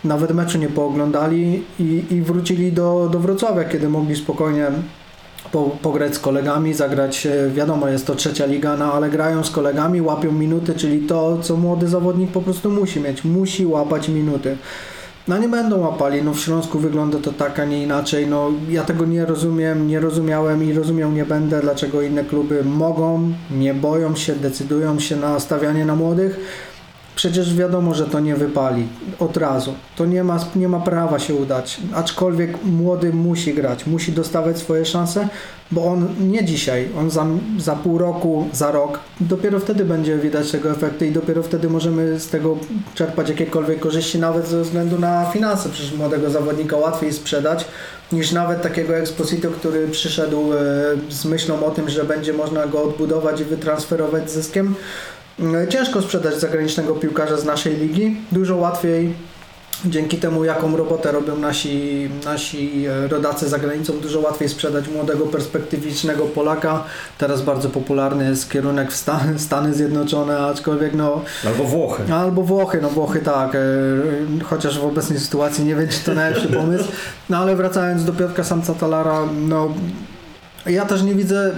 nawet 0.04 0.34
meczu 0.34 0.58
nie 0.58 0.68
pooglądali 0.68 1.64
i, 1.80 2.04
i 2.10 2.22
wrócili 2.22 2.72
do, 2.72 3.10
do 3.12 3.20
Wrocławia, 3.20 3.64
kiedy 3.64 3.90
mogli 3.90 4.16
spokojnie 4.16 4.68
po, 5.52 5.64
pograć 5.82 6.16
z 6.16 6.20
kolegami, 6.20 6.74
zagrać, 6.74 7.26
e, 7.26 7.50
wiadomo, 7.50 7.88
jest 7.88 8.08
to 8.08 8.16
trzecia 8.16 8.46
liga, 8.46 8.78
no 8.78 8.94
ale 8.94 9.10
grają 9.10 9.44
z 9.44 9.52
kolegami, 9.52 10.02
łapią 10.02 10.32
minuty, 10.32 10.76
czyli 10.76 11.08
to, 11.08 11.38
co 11.42 11.58
młody 11.58 11.88
zawodnik 11.88 12.32
po 12.32 12.42
prostu 12.42 12.70
musi 12.70 13.00
mieć, 13.00 13.24
musi 13.24 13.66
łapać 13.66 14.10
minuty. 14.10 14.58
No 15.28 15.38
nie 15.38 15.50
będą 15.50 15.80
łapali, 15.80 16.24
no 16.24 16.34
w 16.34 16.40
Śląsku 16.40 16.80
wygląda 16.80 17.18
to 17.20 17.34
tak, 17.34 17.60
a 17.60 17.66
nie 17.66 17.84
inaczej, 17.84 18.28
no 18.28 18.52
ja 18.70 18.84
tego 18.84 19.06
nie 19.06 19.26
rozumiem, 19.26 19.88
nie 19.88 20.00
rozumiałem 20.00 20.64
i 20.64 20.74
rozumiał 20.74 21.12
nie 21.12 21.26
będę, 21.26 21.62
dlaczego 21.62 22.02
inne 22.02 22.24
kluby 22.24 22.64
mogą, 22.64 23.34
nie 23.52 23.74
boją 23.74 24.16
się, 24.16 24.36
decydują 24.36 25.00
się 25.00 25.16
na 25.16 25.40
stawianie 25.40 25.86
na 25.86 25.96
młodych, 25.96 26.40
Przecież 27.16 27.56
wiadomo, 27.56 27.94
że 27.94 28.06
to 28.06 28.20
nie 28.20 28.36
wypali 28.36 28.88
od 29.20 29.38
razu. 29.38 29.74
To 29.96 30.06
nie 30.06 30.24
ma, 30.24 30.40
nie 30.56 30.68
ma 30.68 30.80
prawa 30.80 31.20
się 31.20 31.36
udać. 31.36 31.80
Aczkolwiek 31.96 32.64
młody 32.64 33.14
musi 33.14 33.54
grać, 33.54 33.86
musi 33.86 34.12
dostawać 34.12 34.58
swoje 34.58 34.86
szanse, 34.86 35.28
bo 35.72 35.86
on 35.86 36.08
nie 36.20 36.46
dzisiaj, 36.46 36.90
on 37.00 37.10
za, 37.10 37.26
za 37.58 37.76
pół 37.76 37.98
roku, 37.98 38.48
za 38.54 38.72
rok, 38.72 39.00
dopiero 39.20 39.60
wtedy 39.60 39.86
będzie 39.86 40.18
widać 40.18 40.52
tego 40.52 40.72
efekty 40.72 41.08
i 41.08 41.12
dopiero 41.12 41.44
wtedy 41.44 41.70
możemy 41.70 42.20
z 42.20 42.28
tego 42.28 42.58
czerpać 42.96 43.30
jakiekolwiek 43.30 43.80
korzyści, 43.80 44.20
nawet 44.20 44.48
ze 44.48 44.62
względu 44.62 45.00
na 45.00 45.26
finanse. 45.26 45.70
Przecież 45.70 45.94
młodego 45.94 46.30
zawodnika 46.30 46.78
łatwiej 46.78 47.14
sprzedać 47.14 47.66
niż 48.12 48.32
nawet 48.32 48.62
takiego 48.62 48.98
Exposito, 48.98 49.52
który 49.52 49.88
przyszedł 49.88 50.54
e, 50.54 50.58
z 51.10 51.26
myślą 51.26 51.66
o 51.66 51.72
tym, 51.72 51.90
że 51.90 52.04
będzie 52.04 52.34
można 52.34 52.68
go 52.68 52.84
odbudować 52.84 53.42
i 53.42 53.46
wytransferować 53.46 54.32
zyskiem. 54.32 54.76
E, 55.42 55.68
Ciężko 55.68 56.02
sprzedać 56.02 56.40
zagranicznego 56.40 56.96
piłkarza 56.96 57.38
z 57.38 57.46
naszej 57.46 57.78
ligi. 57.78 58.18
Dużo 58.32 58.56
łatwiej 58.56 59.14
dzięki 59.86 60.18
temu, 60.18 60.46
jaką 60.46 60.78
robotę 60.78 61.12
robią 61.12 61.38
nasi, 61.38 62.10
nasi 62.26 62.86
e, 62.86 63.08
rodacy 63.08 63.50
za 63.50 63.60
granicą, 63.60 63.94
dużo 63.94 64.20
łatwiej 64.20 64.50
sprzedać 64.50 64.88
młodego, 64.88 65.26
perspektywicznego 65.26 66.26
Polaka. 66.26 66.84
Teraz 67.18 67.42
bardzo 67.42 67.70
popularny 67.70 68.30
jest 68.30 68.52
kierunek 68.52 68.92
w 68.92 68.96
Stany, 68.96 69.40
Stany 69.40 69.74
Zjednoczone, 69.74 70.40
aczkolwiek 70.40 70.94
no, 70.94 71.22
Albo 71.46 71.64
Włochy. 71.64 72.14
Albo 72.14 72.44
Włochy, 72.44 72.80
no 72.82 72.90
Włochy 72.90 73.20
tak, 73.20 73.56
e, 73.56 73.60
chociaż 74.44 74.80
w 74.80 74.86
obecnej 74.86 75.20
sytuacji 75.20 75.66
nie 75.66 75.76
wiem, 75.76 75.88
czy 75.88 76.00
to 76.00 76.14
najlepszy 76.14 76.48
pomysł. 76.48 76.86
No 77.30 77.38
ale 77.38 77.56
wracając 77.56 78.06
do 78.06 78.14
Piotrka 78.14 78.44
Samca 78.44 78.74
Talara, 78.74 79.20
no 79.48 79.74
ja 80.66 80.86
też 80.86 81.02
nie 81.02 81.16
widzę, 81.16 81.52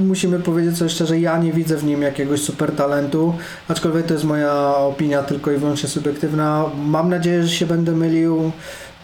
musimy 0.00 0.40
powiedzieć 0.40 0.76
sobie 0.76 0.90
szczerze, 0.90 1.20
ja 1.20 1.38
nie 1.38 1.52
widzę 1.52 1.76
w 1.76 1.84
nim 1.84 2.02
jakiegoś 2.02 2.40
super 2.40 2.72
talentu, 2.72 3.34
aczkolwiek 3.68 4.06
to 4.06 4.14
jest 4.14 4.24
moja 4.24 4.76
opinia 4.76 5.22
tylko 5.22 5.52
i 5.52 5.56
wyłącznie 5.56 5.88
subiektywna. 5.88 6.64
Mam 6.86 7.08
nadzieję, 7.08 7.42
że 7.42 7.48
się 7.48 7.66
będę 7.66 7.92
mylił, 7.92 8.52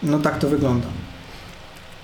no 0.03 0.19
tak 0.19 0.39
to 0.39 0.49
wygląda. 0.49 0.87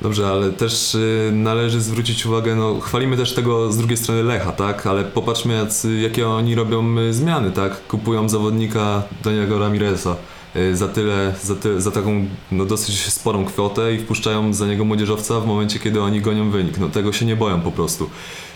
Dobrze, 0.02 0.28
ale 0.28 0.52
też 0.52 0.96
y, 0.96 1.32
należy 1.34 1.82
zwrócić 1.82 2.26
uwagę, 2.26 2.56
no 2.56 2.80
chwalimy 2.80 3.18
też 3.18 3.34
tego 3.34 3.72
z 3.72 3.78
drugiej 3.78 3.98
strony 3.98 4.24
Lecha, 4.24 4.52
tak? 4.52 4.88
Ale 4.88 5.04
popatrzmy 5.04 5.68
jakie 6.02 6.28
oni 6.28 6.56
robią 6.56 6.98
y, 6.98 7.14
zmiany, 7.14 7.52
tak? 7.52 7.88
Kupują 7.88 8.30
zawodnika 8.30 9.04
Daniego 9.24 9.60
Ramireza 9.60 10.16
y, 10.56 10.78
za 10.78 10.88
tyle, 10.88 11.34
za, 11.44 11.56
ty, 11.56 11.82
za 11.82 11.92
taką 11.92 12.26
no, 12.52 12.66
dosyć 12.66 13.14
sporą 13.14 13.46
kwotę 13.46 13.94
i 13.94 14.00
wpuszczają 14.00 14.54
za 14.54 14.68
niego 14.68 14.86
młodzieżowca 14.86 15.40
w 15.40 15.48
momencie, 15.48 15.80
kiedy 15.80 16.02
oni 16.02 16.22
gonią 16.22 16.52
wynik. 16.52 16.78
No 16.78 16.90
tego 16.90 17.14
się 17.14 17.26
nie 17.26 17.36
boją 17.36 17.62
po 17.62 17.72
prostu. 17.72 18.10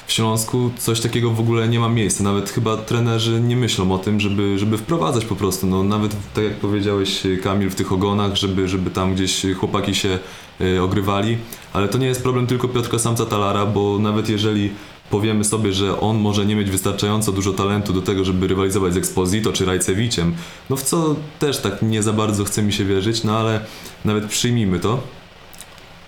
W 0.08 0.12
Śląsku 0.12 0.72
coś 0.78 1.00
takiego 1.00 1.32
w 1.32 1.40
ogóle 1.40 1.68
nie 1.68 1.80
ma 1.80 1.90
miejsca. 1.90 2.24
Nawet 2.24 2.50
chyba 2.50 2.78
trenerzy 2.78 3.42
nie 3.42 3.58
myślą 3.58 3.92
o 3.92 3.98
tym, 3.98 4.20
żeby, 4.20 4.60
żeby 4.60 4.78
wprowadzać 4.78 5.26
po 5.26 5.36
prostu. 5.36 5.68
No, 5.68 5.84
nawet 5.84 6.16
tak 6.34 6.44
jak 6.44 6.54
powiedziałeś 6.54 7.24
Kamil 7.44 7.70
w 7.70 7.76
tych 7.76 7.92
ogonach, 7.92 8.36
żeby, 8.36 8.68
żeby 8.68 8.90
tam 8.90 9.16
gdzieś 9.16 9.46
chłopaki 9.60 9.96
się 9.96 10.20
y, 10.62 10.82
ogrywali. 10.82 11.38
Ale 11.74 11.88
to 11.88 11.98
nie 11.98 12.08
jest 12.08 12.24
problem 12.24 12.48
tylko 12.48 12.68
Piotrka 12.68 13.00
Samca 13.00 13.26
Talara, 13.26 13.66
bo 13.66 14.00
nawet 14.00 14.30
jeżeli 14.30 14.70
powiemy 15.10 15.44
sobie, 15.44 15.74
że 15.74 16.00
on 16.00 16.18
może 16.18 16.46
nie 16.46 16.56
mieć 16.56 16.70
wystarczająco 16.70 17.32
dużo 17.32 17.54
talentu 17.54 17.94
do 17.94 18.02
tego, 18.02 18.26
żeby 18.26 18.48
rywalizować 18.48 18.94
z 18.94 18.98
Exposito 18.98 19.54
czy 19.54 19.66
Rajcewiciem, 19.66 20.36
no 20.70 20.76
w 20.76 20.84
co 20.84 21.16
też 21.40 21.58
tak 21.58 21.82
nie 21.82 22.04
za 22.04 22.14
bardzo 22.14 22.44
chce 22.44 22.64
mi 22.64 22.74
się 22.74 22.86
wierzyć, 22.86 23.24
no 23.24 23.38
ale 23.38 23.66
nawet 24.06 24.26
przyjmijmy 24.26 24.80
to, 24.80 25.04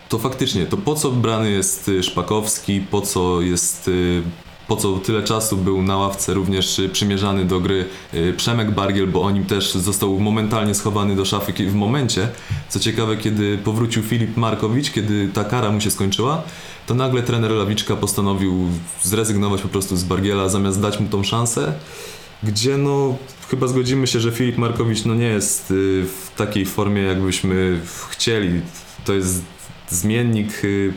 to 0.09 0.17
faktycznie, 0.17 0.65
to 0.65 0.77
po 0.77 0.95
co 0.95 1.11
brany 1.11 1.51
jest 1.51 1.89
y, 1.89 2.03
Szpakowski, 2.03 2.81
po 2.91 3.01
co 3.01 3.41
jest, 3.41 3.87
y, 3.87 4.21
po 4.67 4.75
co 4.75 4.93
tyle 4.93 5.23
czasu 5.23 5.57
był 5.57 5.81
na 5.81 5.97
ławce 5.97 6.33
również 6.33 6.79
y, 6.79 6.89
przymierzany 6.89 7.45
do 7.45 7.59
gry 7.59 7.85
Przemek 8.37 8.71
Bargiel, 8.71 9.07
bo 9.07 9.21
o 9.21 9.31
nim 9.31 9.45
też 9.45 9.73
został 9.73 10.19
momentalnie 10.19 10.75
schowany 10.75 11.15
do 11.15 11.25
szafy 11.25 11.53
w 11.53 11.75
momencie, 11.75 12.29
co 12.69 12.79
ciekawe, 12.79 13.17
kiedy 13.17 13.57
powrócił 13.57 14.03
Filip 14.03 14.37
Markowicz, 14.37 14.91
kiedy 14.91 15.29
ta 15.33 15.43
kara 15.43 15.71
mu 15.71 15.81
się 15.81 15.91
skończyła, 15.91 16.43
to 16.87 16.93
nagle 16.93 17.23
trener 17.23 17.51
Lawiczka 17.51 17.95
postanowił 17.95 18.67
zrezygnować 19.03 19.61
po 19.61 19.67
prostu 19.67 19.97
z 19.97 20.03
Bargiela, 20.03 20.49
zamiast 20.49 20.81
dać 20.81 20.99
mu 20.99 21.07
tą 21.07 21.23
szansę, 21.23 21.73
gdzie 22.43 22.77
no 22.77 23.15
chyba 23.49 23.67
zgodzimy 23.67 24.07
się, 24.07 24.19
że 24.19 24.31
Filip 24.31 24.57
Markowicz 24.57 25.05
no 25.05 25.15
nie 25.15 25.27
jest 25.27 25.65
w 25.67 26.27
takiej 26.37 26.65
formie, 26.65 27.01
jakbyśmy 27.01 27.81
chcieli. 28.09 28.61
To 29.05 29.13
jest 29.13 29.41
zmiennik 29.89 30.63
y, 30.63 30.93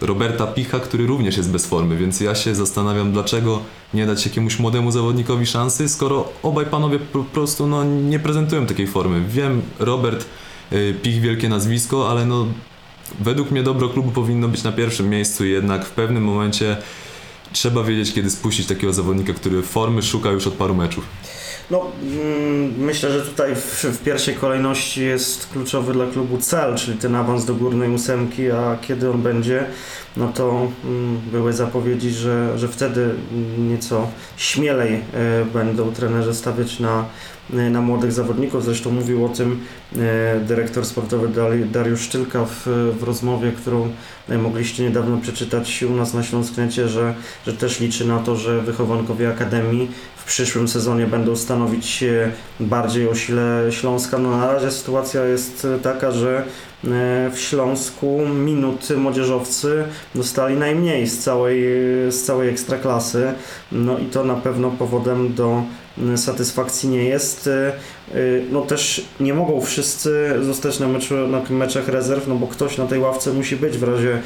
Roberta 0.00 0.46
Picha, 0.46 0.80
który 0.80 1.06
również 1.06 1.36
jest 1.36 1.50
bez 1.50 1.66
formy, 1.66 1.96
więc 1.96 2.20
ja 2.20 2.34
się 2.34 2.54
zastanawiam, 2.54 3.12
dlaczego 3.12 3.60
nie 3.94 4.06
dać 4.06 4.26
jakiemuś 4.26 4.58
młodemu 4.58 4.90
zawodnikowi 4.90 5.46
szansy, 5.46 5.88
skoro 5.88 6.32
obaj 6.42 6.66
panowie 6.66 6.98
po 6.98 7.24
prostu 7.24 7.66
no, 7.66 7.84
nie 7.84 8.18
prezentują 8.18 8.66
takiej 8.66 8.86
formy. 8.86 9.24
Wiem, 9.28 9.62
Robert 9.78 10.26
y, 10.72 10.94
Pich 11.02 11.20
wielkie 11.20 11.48
nazwisko, 11.48 12.10
ale 12.10 12.26
no 12.26 12.46
według 13.20 13.50
mnie 13.50 13.62
dobro 13.62 13.88
klubu 13.88 14.10
powinno 14.10 14.48
być 14.48 14.62
na 14.62 14.72
pierwszym 14.72 15.08
miejscu 15.10 15.44
jednak 15.44 15.86
w 15.86 15.90
pewnym 15.90 16.24
momencie 16.24 16.76
trzeba 17.52 17.82
wiedzieć, 17.82 18.14
kiedy 18.14 18.30
spuścić 18.30 18.66
takiego 18.66 18.92
zawodnika, 18.92 19.32
który 19.32 19.62
formy 19.62 20.02
szuka 20.02 20.30
już 20.30 20.46
od 20.46 20.54
paru 20.54 20.74
meczów. 20.74 21.04
No, 21.70 21.86
mm, 22.02 22.74
myślę, 22.78 23.12
że 23.12 23.22
tutaj 23.22 23.54
w, 23.54 23.84
w 23.84 24.02
pierwszej 24.02 24.34
kolejności 24.34 25.04
jest 25.04 25.46
kluczowy 25.46 25.92
dla 25.92 26.06
klubu 26.06 26.38
cel, 26.38 26.74
czyli 26.74 26.98
ten 26.98 27.14
awans 27.14 27.44
do 27.44 27.54
górnej 27.54 27.90
ósemki, 27.90 28.50
a 28.50 28.76
kiedy 28.80 29.10
on 29.10 29.22
będzie, 29.22 29.66
no 30.16 30.32
to 30.32 30.68
mm, 30.84 31.20
były 31.32 31.52
zapowiedzi, 31.52 32.10
że, 32.10 32.58
że 32.58 32.68
wtedy 32.68 33.14
nieco 33.58 34.08
śmielej 34.36 34.94
e, 34.94 35.00
będą 35.44 35.92
trenerzy 35.92 36.34
stawiać 36.34 36.80
na, 36.80 37.04
na 37.50 37.80
młodych 37.80 38.12
zawodników. 38.12 38.64
Zresztą 38.64 38.90
mówił 38.90 39.24
o 39.24 39.28
tym 39.28 39.60
e, 39.96 40.40
dyrektor 40.40 40.86
sportowy 40.86 41.28
Dariusz 41.72 42.00
Szczylka 42.00 42.44
w, 42.44 42.62
w 43.00 43.02
rozmowie, 43.02 43.52
którą 43.52 43.88
e, 44.28 44.38
mogliście 44.38 44.82
niedawno 44.82 45.16
przeczytać 45.16 45.82
u 45.82 45.96
nas 45.96 46.14
na 46.14 46.22
Śląsknecie, 46.22 46.88
że, 46.88 47.14
że 47.46 47.52
też 47.52 47.80
liczy 47.80 48.04
na 48.04 48.18
to, 48.18 48.36
że 48.36 48.62
wychowankowie 48.62 49.28
Akademii 49.28 49.90
w 50.24 50.26
przyszłym 50.26 50.68
sezonie 50.68 51.06
będą 51.06 51.36
stanowić 51.36 52.02
e, 52.02 52.32
bardziej 52.60 53.08
o 53.08 53.14
sile 53.14 53.62
Śląska. 53.70 54.18
No 54.18 54.36
na 54.36 54.52
razie 54.52 54.70
sytuacja 54.70 55.24
jest 55.24 55.64
e, 55.64 55.78
taka, 55.78 56.10
że 56.10 56.38
e, 56.38 56.73
w 57.32 57.38
Śląsku 57.38 58.20
minut 58.34 58.88
młodzieżowcy 58.96 59.84
dostali 60.14 60.56
najmniej 60.56 61.06
z 61.06 61.18
całej, 61.18 61.62
z 62.10 62.22
całej 62.22 62.48
ekstraklasy. 62.48 63.32
No 63.72 63.98
i 63.98 64.04
to 64.04 64.24
na 64.24 64.34
pewno 64.34 64.70
powodem 64.70 65.34
do 65.34 65.62
satysfakcji 66.16 66.88
nie 66.88 67.04
jest. 67.04 67.46
E, 67.46 67.68
e, 67.68 67.72
No 68.52 68.60
też 68.60 69.04
nie 69.20 69.34
mogą 69.34 69.60
wszyscy 69.60 70.34
zostać 70.40 70.80
na, 70.80 70.88
meczu, 70.88 71.14
na 71.14 71.40
meczach 71.50 71.88
rezerw, 71.88 72.28
no 72.28 72.34
bo 72.34 72.46
ktoś 72.46 72.78
na 72.78 72.86
tej 72.86 72.98
ławce 72.98 73.32
musi 73.32 73.56
być 73.56 73.78
w 73.78 73.82
razie 73.82 74.22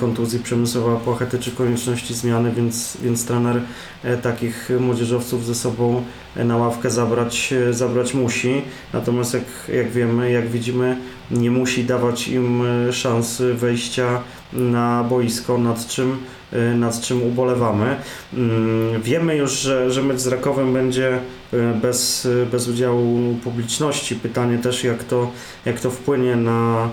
kontuzji 0.00 0.38
Przemysłowa 0.38 0.96
Płachety 0.96 1.38
czy 1.38 1.50
konieczności 1.50 2.14
zmiany, 2.14 2.52
więc, 2.52 2.96
więc 3.02 3.26
trener 3.26 3.60
e, 4.04 4.16
takich 4.16 4.70
młodzieżowców 4.80 5.46
ze 5.46 5.54
sobą 5.54 6.02
e, 6.36 6.44
na 6.44 6.56
ławkę 6.56 6.90
zabrać, 6.90 7.52
e, 7.52 7.72
zabrać 7.72 8.14
musi. 8.14 8.62
Natomiast 8.92 9.34
jak, 9.34 9.44
jak 9.74 9.90
wiemy, 9.90 10.30
jak 10.30 10.48
widzimy, 10.48 10.96
nie 11.30 11.50
musi 11.50 11.84
dawać 11.84 12.28
im 12.28 12.62
e, 12.88 12.92
szansy 12.92 13.54
wejścia 13.54 14.22
na 14.52 15.04
boisko, 15.04 15.58
nad 15.58 15.86
czym, 15.86 16.16
e, 16.52 16.74
nad 16.74 17.00
czym 17.00 17.22
ubolewamy. 17.22 17.96
Mm, 18.34 19.02
Wiemy 19.02 19.36
już, 19.36 19.52
że, 19.52 19.90
że 19.90 20.02
mecz 20.02 20.18
z 20.18 20.26
Rakowem 20.26 20.72
będzie 20.72 21.18
e, 21.52 21.74
bez, 21.82 22.28
bez 22.52 22.68
udziału 22.68 23.34
publiczności. 23.44 24.14
Pytanie 24.14 24.58
też, 24.58 24.84
jak 24.84 25.04
to, 25.04 25.30
jak 25.64 25.80
to 25.80 25.90
wpłynie 25.90 26.36
na 26.36 26.88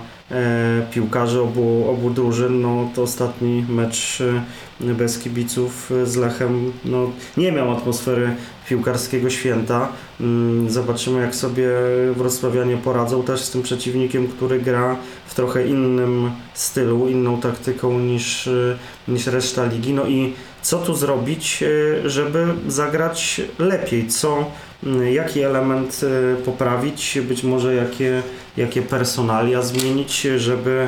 piłkarzy 0.92 1.42
obu, 1.42 1.90
obu 1.90 2.10
drużyn. 2.10 2.62
No, 2.62 2.90
to 2.96 3.02
ostatni 3.02 3.66
mecz 3.70 4.22
e, 4.82 4.94
bez 4.94 5.20
kibiców 5.20 5.92
e, 5.92 6.06
z 6.06 6.16
Lechem 6.16 6.72
no, 6.86 7.12
nie 7.38 7.52
miał 7.52 7.72
atmosfery 7.72 8.36
piłkarskiego 8.70 9.30
święta. 9.30 9.90
Mm, 10.20 10.70
Zobaczymy, 10.70 11.22
jak 11.22 11.36
sobie 11.36 11.70
wrocławianie 12.16 12.78
poradzą 12.78 13.24
też 13.24 13.42
z 13.42 13.52
tym 13.52 13.64
przeciwnikiem, 13.64 14.28
który 14.28 14.60
gra 14.60 14.96
w 15.26 15.36
trochę 15.36 15.68
innym 15.68 16.32
stylu, 16.54 17.08
inną 17.08 17.42
taktyką 17.42 18.00
niż, 18.00 18.48
e, 18.48 18.78
niż 19.08 19.28
reszta 19.28 19.66
ligi. 19.66 19.94
No 19.94 20.06
i 20.08 20.34
co 20.66 20.78
tu 20.78 20.96
zrobić, 20.96 21.64
e, 21.64 22.10
żeby 22.10 22.46
zagrać 22.68 23.42
lepiej? 23.60 24.08
Co, 24.08 24.52
jaki 25.12 25.42
element 25.42 26.02
e, 26.04 26.36
poprawić? 26.44 27.20
Być 27.28 27.44
może 27.44 27.76
jakie, 27.76 28.24
jakie 28.58 28.82
personalia 28.82 29.62
zmienić, 29.62 30.28
żeby 30.38 30.88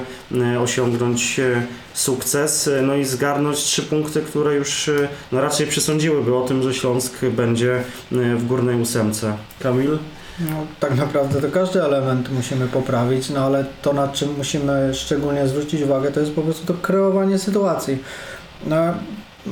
osiągnąć 0.60 1.40
e, 1.40 1.64
sukces, 1.94 2.70
no 2.82 2.96
i 2.96 3.06
zgarnąć 3.06 3.58
trzy 3.58 3.84
punkty, 3.84 4.22
które 4.22 4.56
już 4.56 4.90
no 5.32 5.42
raczej 5.42 5.68
przesądziłyby 5.68 6.36
o 6.36 6.42
tym, 6.42 6.64
że 6.64 6.74
Śląsk 6.74 7.26
będzie 7.26 7.84
w 8.12 8.46
górnej 8.46 8.82
ósemce. 8.82 9.38
Kamil? 9.60 9.98
No, 10.40 10.66
tak 10.80 10.96
naprawdę 10.96 11.42
to 11.42 11.52
każdy 11.52 11.84
element 11.84 12.30
musimy 12.32 12.68
poprawić, 12.68 13.30
no 13.30 13.46
ale 13.46 13.66
to 13.82 13.94
nad 13.94 14.14
czym 14.14 14.30
musimy 14.38 14.94
szczególnie 14.94 15.48
zwrócić 15.48 15.82
uwagę 15.82 16.12
to 16.12 16.20
jest 16.20 16.32
po 16.32 16.42
prostu 16.42 16.66
to 16.66 16.74
kreowanie 16.74 17.38
sytuacji. 17.38 17.98
No, 18.66 18.94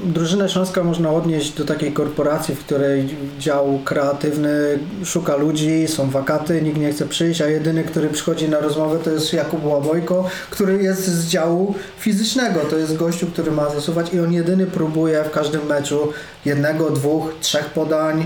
drużynę 0.03 0.49
Śląska 0.49 0.83
można 0.83 1.11
odnieść 1.11 1.53
do 1.53 1.65
takiej 1.65 1.93
korporacji, 1.93 2.55
w 2.55 2.59
której 2.59 3.17
dział 3.39 3.79
kreatywny 3.85 4.79
szuka 5.03 5.35
ludzi, 5.35 5.87
są 5.87 6.09
wakaty, 6.09 6.61
nikt 6.61 6.77
nie 6.77 6.91
chce 6.91 7.05
przyjść, 7.05 7.41
a 7.41 7.47
jedyny, 7.47 7.83
który 7.83 8.09
przychodzi 8.09 8.49
na 8.49 8.59
rozmowę 8.59 8.99
to 9.03 9.09
jest 9.09 9.33
Jakub 9.33 9.65
Łabojko, 9.65 10.29
który 10.49 10.83
jest 10.83 11.07
z 11.07 11.27
działu 11.27 11.75
fizycznego, 11.99 12.59
to 12.59 12.77
jest 12.77 12.97
gościu, 12.97 13.27
który 13.27 13.51
ma 13.51 13.69
zasuwać 13.69 14.13
i 14.13 14.19
on 14.19 14.33
jedyny 14.33 14.65
próbuje 14.65 15.23
w 15.23 15.31
każdym 15.31 15.65
meczu 15.65 16.13
jednego, 16.45 16.91
dwóch, 16.91 17.33
trzech 17.39 17.65
podań, 17.65 18.25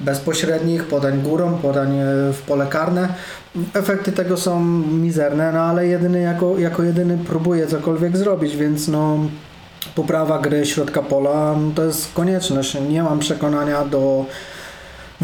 bezpośrednich, 0.00 0.84
podań 0.84 1.22
górą, 1.22 1.58
podań 1.58 1.98
e, 1.98 2.04
w 2.32 2.42
pole 2.46 2.66
karne. 2.66 3.08
Efekty 3.74 4.12
tego 4.12 4.36
są 4.36 4.64
mizerne, 4.84 5.52
no 5.52 5.60
ale 5.60 5.86
jedyny 5.86 6.20
jako, 6.20 6.58
jako 6.58 6.82
jedyny 6.82 7.18
próbuje 7.18 7.66
cokolwiek 7.66 8.16
zrobić, 8.16 8.56
więc 8.56 8.88
no 8.88 9.18
poprawa 9.94 10.38
gry 10.38 10.66
środka 10.66 11.02
pola 11.02 11.54
to 11.74 11.84
jest 11.84 12.14
konieczność. 12.14 12.76
Nie 12.88 13.02
mam 13.02 13.18
przekonania 13.18 13.84
do 13.84 14.24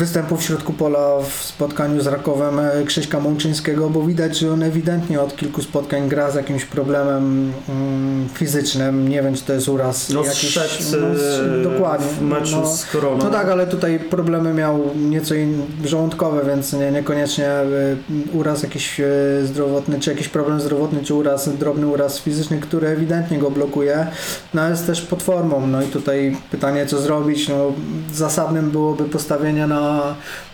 występu 0.01 0.37
w 0.37 0.43
środku 0.43 0.73
pola 0.73 1.09
w 1.31 1.45
spotkaniu 1.45 2.01
z 2.01 2.07
Rakowem 2.07 2.59
e, 2.59 2.85
Krzyśka 2.85 3.21
Mączyńskiego, 3.21 3.91
bo 3.91 4.03
widać, 4.03 4.39
że 4.39 4.53
on 4.53 4.63
ewidentnie 4.63 5.21
od 5.21 5.37
kilku 5.37 5.63
spotkań 5.63 6.09
gra 6.09 6.31
z 6.31 6.35
jakimś 6.35 6.65
problemem 6.65 7.53
mm, 7.69 8.29
fizycznym. 8.35 9.09
Nie 9.09 9.23
wiem, 9.23 9.35
czy 9.35 9.43
to 9.45 9.53
jest 9.53 9.69
uraz 9.69 10.11
No 10.11 10.25
jakiś. 10.25 10.49
zszedł 10.49 10.75
s- 10.75 10.95
e, 10.95 11.63
dokładnie. 11.63 12.07
w 12.07 12.23
meczu 12.23 12.57
no, 12.61 12.67
z 12.77 12.87
Koroną. 12.87 13.25
no 13.25 13.31
tak, 13.31 13.49
ale 13.49 13.67
tutaj 13.67 13.99
problemy 13.99 14.55
miał 14.55 14.81
nieco 14.97 15.35
in, 15.35 15.63
żołądkowe, 15.85 16.43
więc 16.47 16.73
nie, 16.73 16.91
niekoniecznie 16.91 17.49
y, 17.61 17.97
uraz 18.33 18.63
jakiś 18.63 19.01
zdrowotny, 19.45 20.01
czy 20.01 20.11
jakiś 20.11 20.29
problem 20.29 20.61
zdrowotny, 20.61 21.03
czy 21.05 21.15
uraz, 21.15 21.49
drobny 21.57 21.87
uraz 21.87 22.19
fizyczny, 22.21 22.59
który 22.59 22.89
ewidentnie 22.89 23.39
go 23.39 23.51
blokuje, 23.51 24.07
no 24.55 24.69
jest 24.69 24.87
też 24.87 25.03
pod 25.03 25.23
formą. 25.23 25.67
No 25.67 25.83
i 25.83 25.87
tutaj 25.87 26.37
pytanie, 26.51 26.87
co 26.87 26.99
zrobić? 27.01 27.49
No, 27.49 27.73
zasadnym 28.15 28.71
byłoby 28.71 29.05
postawienie 29.05 29.67
na, 29.67 29.89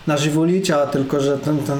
na 0.07 0.17
Żywulicia, 0.17 0.85
tylko 0.85 1.19
że 1.19 1.37
ten, 1.37 1.57
ten 1.57 1.77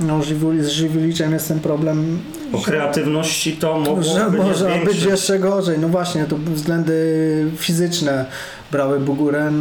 no, 0.00 0.22
Żywuli, 0.22 0.64
z 0.64 0.68
Żywuliciem 0.68 1.32
jest 1.32 1.48
ten 1.48 1.60
problem 1.60 2.18
O 2.52 2.58
kreatywności 2.58 3.56
to 3.56 3.78
mogło 3.78 4.02
że 4.02 4.30
być 4.30 4.40
może 4.40 4.78
być 4.84 5.02
jeszcze 5.02 5.38
gorzej. 5.38 5.78
No 5.78 5.88
właśnie, 5.88 6.24
to 6.24 6.36
względy 6.36 6.94
fizyczne 7.56 8.24
brały 8.72 9.00
Bugurę. 9.00 9.52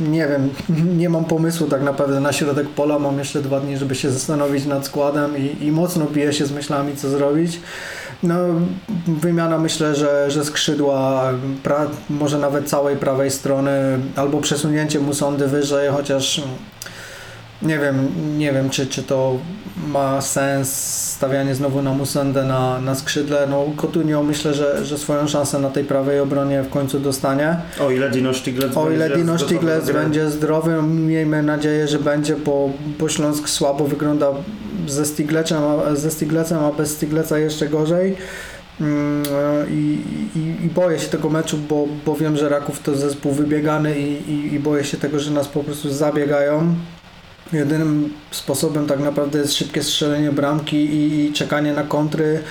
Nie 0.00 0.28
wiem, 0.28 0.50
nie 1.00 1.08
mam 1.08 1.24
pomysłu 1.24 1.66
tak 1.66 1.82
naprawdę 1.82 2.20
na 2.20 2.32
środek 2.32 2.68
pola. 2.68 2.98
Mam 2.98 3.18
jeszcze 3.18 3.42
dwa 3.42 3.60
dni, 3.60 3.76
żeby 3.76 3.94
się 3.94 4.10
zastanowić 4.10 4.66
nad 4.66 4.86
składem 4.86 5.38
i, 5.38 5.64
i 5.64 5.72
mocno 5.72 6.06
biję 6.06 6.32
się 6.32 6.46
z 6.46 6.52
myślami, 6.52 6.96
co 6.96 7.08
zrobić. 7.08 7.60
No, 8.22 8.36
wymiana 9.06 9.58
myślę, 9.58 9.94
że, 9.94 10.30
że 10.30 10.44
skrzydła, 10.44 11.30
pra, 11.62 11.86
może 12.10 12.38
nawet 12.38 12.68
całej 12.68 12.96
prawej 12.96 13.30
strony, 13.30 13.98
albo 14.16 14.40
przesunięcie 14.40 15.00
Musondy 15.00 15.48
wyżej, 15.48 15.90
chociaż 15.90 16.42
Nie 17.62 17.78
wiem, 17.78 18.08
nie 18.38 18.52
wiem 18.52 18.70
czy, 18.70 18.86
czy 18.86 19.02
to 19.02 19.38
ma 19.86 20.20
sens 20.20 20.72
stawianie 21.10 21.54
znowu 21.54 21.82
na 21.82 21.94
Musendę 21.94 22.44
na, 22.44 22.80
na 22.80 22.94
skrzydle. 22.94 23.46
No 23.50 23.64
Coutinho 23.76 24.22
myślę, 24.22 24.54
że, 24.54 24.84
że 24.84 24.98
swoją 24.98 25.28
szansę 25.28 25.58
na 25.58 25.70
tej 25.70 25.84
prawej 25.84 26.20
obronie 26.20 26.62
w 26.62 26.70
końcu 26.70 27.00
dostanie. 27.00 27.56
O 27.80 27.90
ile 27.90 28.10
Dino 28.10 28.34
Stiglitz 28.34 28.76
O 28.76 28.90
ile 28.90 29.10
Dino 29.10 29.38
Stiglitz 29.38 29.90
będzie 29.92 30.30
zdrowy, 30.30 30.82
miejmy 30.82 31.42
nadzieję, 31.42 31.88
że 31.88 31.98
będzie, 31.98 32.36
bo, 32.36 32.70
bo 32.98 33.08
Śląsk 33.08 33.48
słabo 33.48 33.84
wygląda 33.84 34.26
ze 34.86 35.06
Stiglecem, 35.06 35.58
a, 35.62 35.94
ze 35.94 36.10
Stiglecem, 36.10 36.58
a 36.58 36.72
bez 36.72 36.90
Stigleca 36.90 37.38
jeszcze 37.38 37.68
gorzej. 37.68 38.16
Mm, 38.80 39.22
I, 39.70 39.98
i, 40.36 40.66
I 40.66 40.68
boję 40.68 40.98
się 40.98 41.08
tego 41.08 41.30
meczu, 41.30 41.58
bo, 41.68 41.86
bo 42.06 42.14
wiem, 42.16 42.36
że 42.36 42.48
Raków 42.48 42.80
to 42.80 42.96
zespół 42.96 43.32
wybiegany 43.32 43.98
i, 43.98 44.30
i, 44.30 44.54
i 44.54 44.58
boję 44.58 44.84
się 44.84 44.96
tego, 44.96 45.18
że 45.20 45.30
nas 45.30 45.48
po 45.48 45.64
prostu 45.64 45.90
zabiegają. 45.90 46.74
Jedynym 47.52 48.12
sposobem 48.30 48.86
tak 48.86 49.00
naprawdę 49.00 49.38
jest 49.38 49.54
szybkie 49.54 49.82
strzelenie 49.82 50.32
bramki 50.32 50.76
i, 50.76 51.24
i 51.24 51.32
czekanie 51.32 51.72
na 51.72 51.82
kontry, 51.82 52.42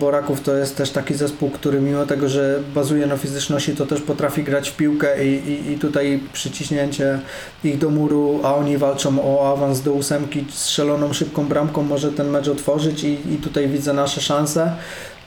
bo 0.00 0.10
Raków 0.10 0.40
to 0.40 0.56
jest 0.56 0.76
też 0.76 0.90
taki 0.90 1.14
zespół, 1.14 1.50
który 1.50 1.80
mimo 1.80 2.06
tego, 2.06 2.28
że 2.28 2.60
bazuje 2.74 3.06
na 3.06 3.16
fizyczności, 3.16 3.76
to 3.76 3.86
też 3.86 4.00
potrafi 4.00 4.44
grać 4.44 4.70
w 4.70 4.76
piłkę 4.76 5.26
i, 5.26 5.28
i, 5.28 5.72
i 5.72 5.78
tutaj 5.78 6.20
przyciśnięcie 6.32 7.20
ich 7.64 7.78
do 7.78 7.90
muru, 7.90 8.40
a 8.44 8.54
oni 8.54 8.78
walczą 8.78 9.38
o 9.38 9.52
awans 9.52 9.80
do 9.80 9.92
ósemki 9.92 10.44
strzeloną 10.50 11.12
szybką 11.12 11.46
bramką 11.46 11.82
może 11.82 12.12
ten 12.12 12.30
mecz 12.30 12.48
otworzyć 12.48 13.04
i, 13.04 13.18
i 13.34 13.36
tutaj 13.36 13.68
widzę 13.68 13.92
nasze 13.92 14.20
szanse. 14.20 14.72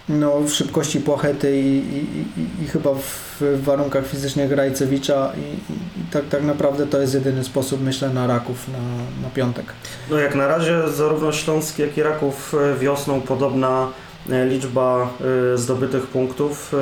No, 0.10 0.40
w 0.40 0.50
szybkości 0.50 1.00
Płachety 1.00 1.62
i, 1.62 1.78
i, 1.78 2.64
i, 2.64 2.68
chyba 2.68 2.90
w, 2.94 3.42
warunkach 3.64 4.08
fizycznych 4.08 4.52
Rajcewicza 4.52 5.32
i, 5.38 5.74
i, 5.74 6.06
tak, 6.12 6.30
tak 6.30 6.44
naprawdę 6.44 6.88
to 6.88 7.02
jest 7.02 7.14
jedyny 7.14 7.44
sposób, 7.44 7.82
myślę, 7.82 8.10
na 8.10 8.28
Raków 8.28 8.68
na, 8.68 8.78
na 9.22 9.30
piątek. 9.34 9.66
No 10.10 10.18
jak 10.18 10.36
na 10.36 10.48
razie 10.48 10.88
zarówno 10.88 11.32
Śląsk, 11.32 11.80
jak 11.80 11.98
i 11.98 12.04
Raków 12.04 12.54
e, 12.54 12.80
wiosną 12.80 13.22
podobna 13.22 13.88
e, 14.30 14.46
liczba 14.46 15.10
e, 15.54 15.58
zdobytych 15.58 16.08
punktów. 16.08 16.74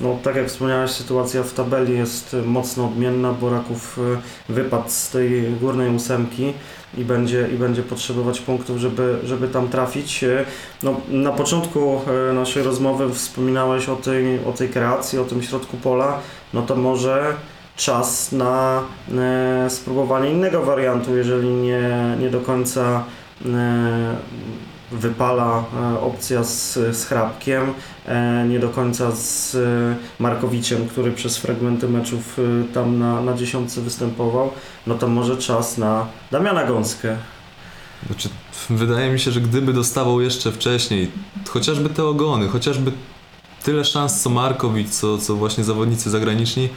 No 0.00 0.18
tak 0.22 0.36
jak 0.36 0.48
wspomniałeś, 0.48 0.90
sytuacja 0.90 1.42
w 1.42 1.52
tabeli 1.52 1.98
jest 1.98 2.36
mocno 2.44 2.84
odmienna, 2.84 3.32
bo 3.32 3.50
Raków 3.50 3.98
wypadł 4.48 4.88
z 4.88 5.10
tej 5.10 5.42
górnej 5.60 5.90
ósemki 5.90 6.54
i 6.96 7.04
będzie, 7.04 7.48
i 7.54 7.56
będzie 7.56 7.82
potrzebować 7.82 8.40
punktów, 8.40 8.78
żeby, 8.78 9.18
żeby 9.24 9.48
tam 9.48 9.68
trafić. 9.68 10.24
E, 10.24 10.44
No, 10.82 11.00
na 11.08 11.32
początku 11.32 12.00
e, 12.30 12.32
naszej 12.32 12.62
rozmowy 12.62 13.14
wspominałeś 13.14 13.88
o 13.88 13.96
tej, 13.96 14.44
o 14.44 14.52
tej 14.52 14.68
kreacji, 14.68 15.18
o 15.18 15.24
tym 15.24 15.42
środku 15.42 15.76
pola, 15.76 16.18
no 16.54 16.62
to 16.62 16.76
może 16.76 17.34
czas 17.76 18.32
na 18.32 18.82
e, 19.18 19.70
spróbowanie 19.70 20.30
innego 20.30 20.62
wariantu, 20.62 21.16
jeżeli 21.16 21.48
nie, 21.48 22.16
nie 22.20 22.30
do 22.30 22.40
końca 22.40 23.04
wypala 24.92 25.64
e, 25.94 26.00
opcja 26.00 26.44
z, 26.44 26.72
z 26.72 27.04
Hrabkiem, 27.04 27.74
e, 28.06 28.46
nie 28.48 28.58
do 28.58 28.68
końca 28.68 29.12
z 29.12 29.54
e, 29.54 30.22
Markowiciem, 30.22 30.88
który 30.88 31.12
przez 31.12 31.38
fragmenty 31.38 31.88
meczów 31.88 32.36
tam 32.74 32.98
na, 32.98 33.20
na 33.20 33.34
dziesiątce 33.34 33.80
występował, 33.80 34.50
no 34.86 34.94
to 34.94 35.08
może 35.08 35.36
czas 35.36 35.78
na 35.78 36.06
Damiana 36.30 36.64
Gąskę. 36.64 37.16
Znaczy, 38.06 38.28
wydaje 38.70 39.12
mi 39.12 39.20
się, 39.20 39.30
że 39.30 39.40
gdyby 39.40 39.72
dostawał 39.72 40.20
jeszcze 40.20 40.52
wcześniej, 40.52 41.10
chociażby 41.48 41.88
te 41.88 42.04
ogony, 42.04 42.48
chociażby 42.48 42.92
tyle 43.62 43.84
szans 43.84 44.22
co 44.22 44.30
Markowicz, 44.30 44.88
co, 44.88 45.18
co 45.18 45.36
właśnie 45.36 45.64
zawodnicy 45.64 46.10
zagraniczni, 46.10 46.68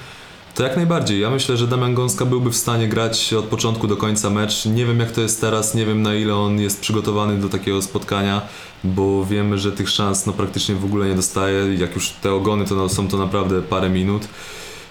to 0.55 0.63
jak 0.63 0.75
najbardziej. 0.75 1.19
Ja 1.19 1.29
myślę, 1.29 1.57
że 1.57 1.67
Damian 1.67 1.93
Gąska 1.93 2.25
byłby 2.25 2.49
w 2.49 2.55
stanie 2.55 2.87
grać 2.87 3.33
od 3.33 3.45
początku 3.45 3.87
do 3.87 3.97
końca 3.97 4.29
mecz. 4.29 4.65
Nie 4.65 4.85
wiem 4.85 4.99
jak 4.99 5.11
to 5.11 5.21
jest 5.21 5.41
teraz, 5.41 5.75
nie 5.75 5.85
wiem 5.85 6.01
na 6.01 6.15
ile 6.15 6.35
on 6.35 6.59
jest 6.59 6.81
przygotowany 6.81 7.37
do 7.37 7.49
takiego 7.49 7.81
spotkania, 7.81 8.41
bo 8.83 9.25
wiemy, 9.25 9.57
że 9.57 9.71
tych 9.71 9.89
szans 9.89 10.25
no, 10.25 10.33
praktycznie 10.33 10.75
w 10.75 10.85
ogóle 10.85 11.07
nie 11.07 11.15
dostaje. 11.15 11.75
Jak 11.75 11.95
już 11.95 12.09
te 12.09 12.33
ogony, 12.33 12.65
to 12.65 12.75
no, 12.75 12.89
są 12.89 13.07
to 13.07 13.17
naprawdę 13.17 13.61
parę 13.61 13.89
minut. 13.89 14.27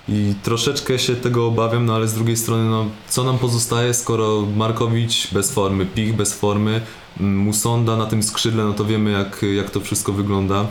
I 0.08 0.34
troszeczkę 0.42 0.98
się 0.98 1.16
tego 1.16 1.46
obawiam, 1.46 1.86
no 1.86 1.94
ale 1.94 2.08
z 2.08 2.14
drugiej 2.14 2.36
strony, 2.36 2.70
no, 2.70 2.86
co 3.08 3.24
nam 3.24 3.38
pozostaje, 3.38 3.94
skoro 3.94 4.46
Markowicz 4.56 5.32
bez 5.32 5.50
formy, 5.50 5.86
Pich 5.86 6.16
bez 6.16 6.34
formy, 6.34 6.80
mm, 7.20 7.36
Musonda 7.36 7.96
na 7.96 8.06
tym 8.06 8.22
skrzydle, 8.22 8.64
no 8.64 8.72
to 8.72 8.84
wiemy 8.84 9.10
jak, 9.10 9.44
jak 9.56 9.70
to 9.70 9.80
wszystko 9.80 10.12
wygląda. 10.12 10.66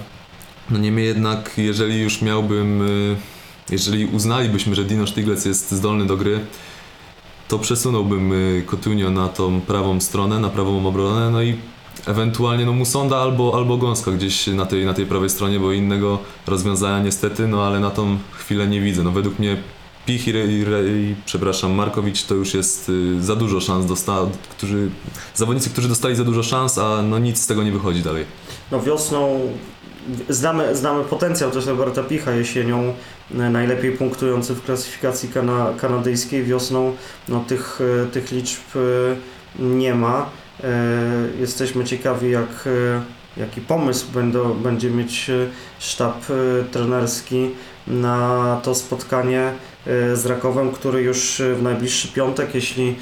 No 0.70 0.80
niemniej 0.80 1.08
jednak, 1.08 1.52
jeżeli 1.58 2.02
już 2.02 2.22
miałbym, 2.22 2.82
y, 2.82 3.16
jeżeli 3.72 4.06
uznalibyśmy, 4.06 4.76
że 4.76 4.84
Dino 4.84 5.08
Stiglec 5.08 5.46
jest 5.46 5.72
zdolny 5.72 6.06
do 6.06 6.18
gry, 6.18 6.40
to 7.48 7.60
przesunąłbym 7.60 8.34
y, 8.34 8.64
Coutinho 8.68 9.10
na 9.10 9.28
tą 9.28 9.62
prawą 9.62 10.02
stronę, 10.02 10.40
na 10.40 10.50
prawą 10.50 10.88
obronę, 10.88 11.30
no 11.32 11.42
i 11.42 11.58
ewentualnie 12.06 12.66
no 12.66 12.74
Musonda 12.74 13.18
albo, 13.18 13.56
albo 13.56 13.78
Gąska 13.78 14.12
gdzieś 14.12 14.48
na 14.48 14.66
tej, 14.66 14.86
na 14.86 14.94
tej 14.94 15.06
prawej 15.06 15.30
stronie, 15.30 15.60
bo 15.60 15.72
innego 15.72 16.20
rozwiązania 16.48 17.04
niestety, 17.04 17.48
no 17.48 17.68
ale 17.68 17.80
na 17.80 17.90
tą 17.90 18.18
chwilę 18.32 18.68
nie 18.68 18.82
widzę. 18.82 19.04
No 19.04 19.12
według 19.12 19.40
mnie 19.40 19.58
Pich 20.06 20.28
i, 20.28 20.32
i, 20.32 20.64
i 20.88 21.16
przepraszam, 21.26 21.72
Markowicz 21.72 22.24
to 22.24 22.36
już 22.36 22.54
jest 22.54 22.90
y, 22.90 23.24
za 23.24 23.36
dużo 23.36 23.60
szans, 23.60 23.86
dosta, 23.86 24.18
którzy, 24.50 24.90
zawodnicy, 25.36 25.70
którzy 25.70 25.88
dostali 25.88 26.16
za 26.16 26.24
dużo 26.24 26.44
szans, 26.44 26.78
a 26.78 27.02
no 27.02 27.20
nic 27.20 27.42
z 27.42 27.48
tego 27.48 27.64
nie 27.64 27.72
wychodzi 27.72 28.02
dalej. 28.02 28.26
No 28.72 28.82
wiosną 28.82 29.40
znamy, 30.30 30.76
znamy 30.76 31.04
potencjał 31.04 31.52
też 31.52 31.66
Roberta 31.66 32.04
Picha 32.04 32.32
jesienią, 32.32 32.94
e, 33.34 33.38
najlepiej 33.50 33.92
punktujący 33.92 34.56
w 34.56 34.64
klasyfikacji 34.64 35.30
kana, 35.30 35.74
kanadyjskiej. 35.78 36.44
Wiosną 36.44 36.96
no, 37.30 37.44
tych, 37.48 37.80
e, 38.04 38.06
tych 38.06 38.32
liczb 38.32 38.62
e, 38.76 38.80
nie 39.64 39.96
ma. 39.96 40.30
Jesteśmy 41.40 41.86
ciekawi, 41.86 42.32
jak, 42.32 42.70
jaki 43.38 43.62
pomysł 43.62 44.12
będą, 44.12 44.54
będzie 44.54 44.90
mieć 44.90 45.32
sztab 45.80 46.26
trenerski 46.72 47.50
na 47.88 48.60
to 48.64 48.76
spotkanie 48.76 49.52
z 50.14 50.26
Rakowem, 50.26 50.72
który 50.72 51.02
już 51.02 51.42
w 51.56 51.64
najbliższy 51.64 52.08
piątek, 52.08 52.56
jeśli 52.56 52.96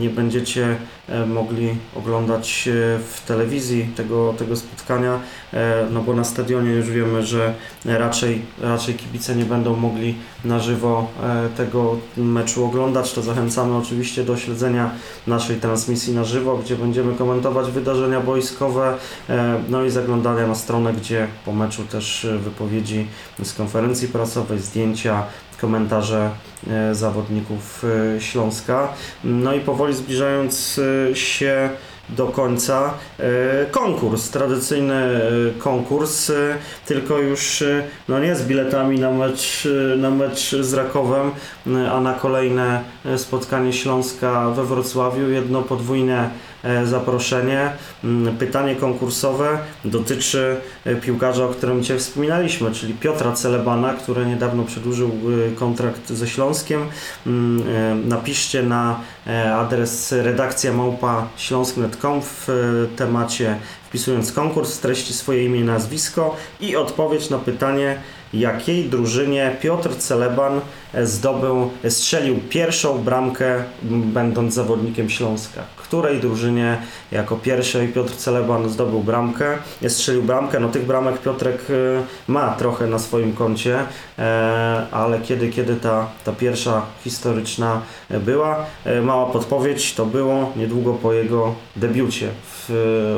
nie 0.00 0.10
będziecie 0.10 0.76
e, 1.08 1.26
mogli 1.26 1.68
oglądać 1.96 2.68
e, 2.68 2.72
w 2.98 3.22
telewizji 3.26 3.88
tego, 3.96 4.34
tego 4.38 4.56
spotkania, 4.56 5.20
e, 5.52 5.86
no 5.90 6.00
bo 6.00 6.14
na 6.14 6.24
stadionie 6.24 6.70
już 6.70 6.90
wiemy, 6.90 7.26
że 7.26 7.54
raczej, 7.84 8.42
raczej 8.60 8.94
kibice 8.94 9.36
nie 9.36 9.44
będą 9.44 9.76
mogli 9.76 10.14
na 10.44 10.58
żywo 10.58 11.08
e, 11.22 11.48
tego 11.56 11.96
meczu 12.16 12.64
oglądać, 12.64 13.12
to 13.12 13.22
zachęcamy 13.22 13.76
oczywiście 13.76 14.24
do 14.24 14.36
śledzenia 14.36 14.90
naszej 15.26 15.56
transmisji 15.56 16.14
na 16.14 16.24
żywo, 16.24 16.56
gdzie 16.56 16.76
będziemy 16.76 17.14
komentować 17.14 17.70
wydarzenia 17.70 18.20
boiskowe, 18.20 18.94
e, 19.28 19.54
no 19.68 19.84
i 19.84 19.90
zaglądania 19.90 20.46
na 20.46 20.54
stronę, 20.54 20.92
gdzie 20.92 21.26
po 21.44 21.52
meczu 21.52 21.84
też 21.84 22.24
e, 22.24 22.38
wypowiedzi 22.38 23.06
z 23.42 23.52
konferencji 23.52 24.08
prasowej, 24.08 24.58
zdjęcia, 24.58 25.22
komentarze 25.64 26.30
e, 26.30 26.53
zawodników 26.92 27.84
e, 28.16 28.20
Śląska. 28.20 28.88
No 29.24 29.54
i 29.54 29.60
powoli 29.60 29.94
zbliżając 29.94 30.80
e, 31.10 31.16
się 31.16 31.70
do 32.08 32.26
końca 32.26 32.94
e, 33.18 33.24
konkurs, 33.70 34.30
tradycyjny 34.30 34.94
e, 34.94 35.20
konkurs, 35.58 36.30
e, 36.30 36.56
tylko 36.86 37.18
już 37.18 37.62
e, 37.62 37.84
no 38.08 38.18
nie 38.18 38.36
z 38.36 38.46
biletami 38.46 39.00
na 39.00 39.10
mecz, 39.10 39.68
e, 39.92 39.96
na 39.96 40.10
mecz 40.10 40.56
z 40.60 40.74
Rakowem, 40.74 41.30
e, 41.66 41.92
a 41.92 42.00
na 42.00 42.14
kolejne 42.14 42.80
e, 43.04 43.18
spotkanie 43.18 43.72
Śląska 43.72 44.50
we 44.50 44.64
Wrocławiu, 44.64 45.30
jedno 45.30 45.62
podwójne 45.62 46.18
e, 46.24 46.53
zaproszenie. 46.84 47.70
Mm, 48.04 48.36
Pytanie 48.36 48.76
konkursowe 48.76 49.58
dotyczy 49.84 50.56
e, 50.84 50.96
piłkarza, 50.96 51.44
o 51.44 51.48
którym 51.48 51.82
dzisiaj 51.82 51.98
wspominaliśmy, 51.98 52.72
czyli 52.72 52.94
Piotra 52.94 53.32
Celebana, 53.32 53.94
który 53.94 54.26
niedawno 54.26 54.64
przedłużył 54.64 55.08
e, 55.08 55.54
kontrakt 55.54 56.12
ze 56.12 56.28
Śląskiem. 56.28 56.80
Mm, 57.26 57.64
e, 57.68 57.94
Napiszcie 57.94 58.62
na 58.62 59.00
e, 59.26 59.54
adres 59.54 60.12
redakcja 60.12 60.72
małpa 60.72 61.28
śląsk.com 61.36 62.22
w 62.22 62.48
e, 62.48 62.96
temacie 62.96 63.58
wpisując 63.94 64.32
konkurs, 64.32 64.78
treści 64.78 65.12
swoje 65.12 65.44
imię 65.44 65.60
i 65.60 65.64
nazwisko 65.64 66.36
i 66.60 66.76
odpowiedź 66.76 67.30
na 67.30 67.38
pytanie, 67.38 67.98
jakiej 68.32 68.84
drużynie 68.84 69.56
Piotr 69.60 69.96
Celeban 69.96 70.58
e, 70.58 70.62
zdobył, 71.02 71.70
strzelił 71.88 72.40
pierwszą 72.48 72.98
bramkę 72.98 73.64
będąc 73.82 74.54
zawodnikiem 74.54 75.10
Śląska. 75.10 75.62
Której 75.76 76.20
drużynie 76.20 76.78
jako 77.12 77.36
pierwszej 77.36 77.88
Piotr 77.88 78.16
Celeban 78.16 78.68
zdobył 78.68 79.00
bramkę, 79.00 79.58
strzelił 79.88 80.22
bramkę, 80.22 80.60
no 80.60 80.68
tych 80.68 80.86
bramek 80.86 81.18
Piotrek 81.18 81.60
e, 81.70 82.32
ma 82.32 82.54
trochę 82.54 82.86
na 82.86 82.98
swoim 82.98 83.32
koncie, 83.32 83.78
e, 84.18 84.86
ale 84.90 85.20
kiedy, 85.20 85.48
kiedy 85.48 85.76
ta, 85.76 86.06
ta 86.24 86.32
pierwsza 86.32 86.82
historyczna 87.04 87.80
była, 88.10 88.66
e, 88.84 89.02
mała 89.02 89.26
podpowiedź, 89.32 89.94
to 89.94 90.06
było 90.06 90.52
niedługo 90.56 90.94
po 90.94 91.12
jego 91.12 91.54
debiucie 91.76 92.28
w, 92.44 92.64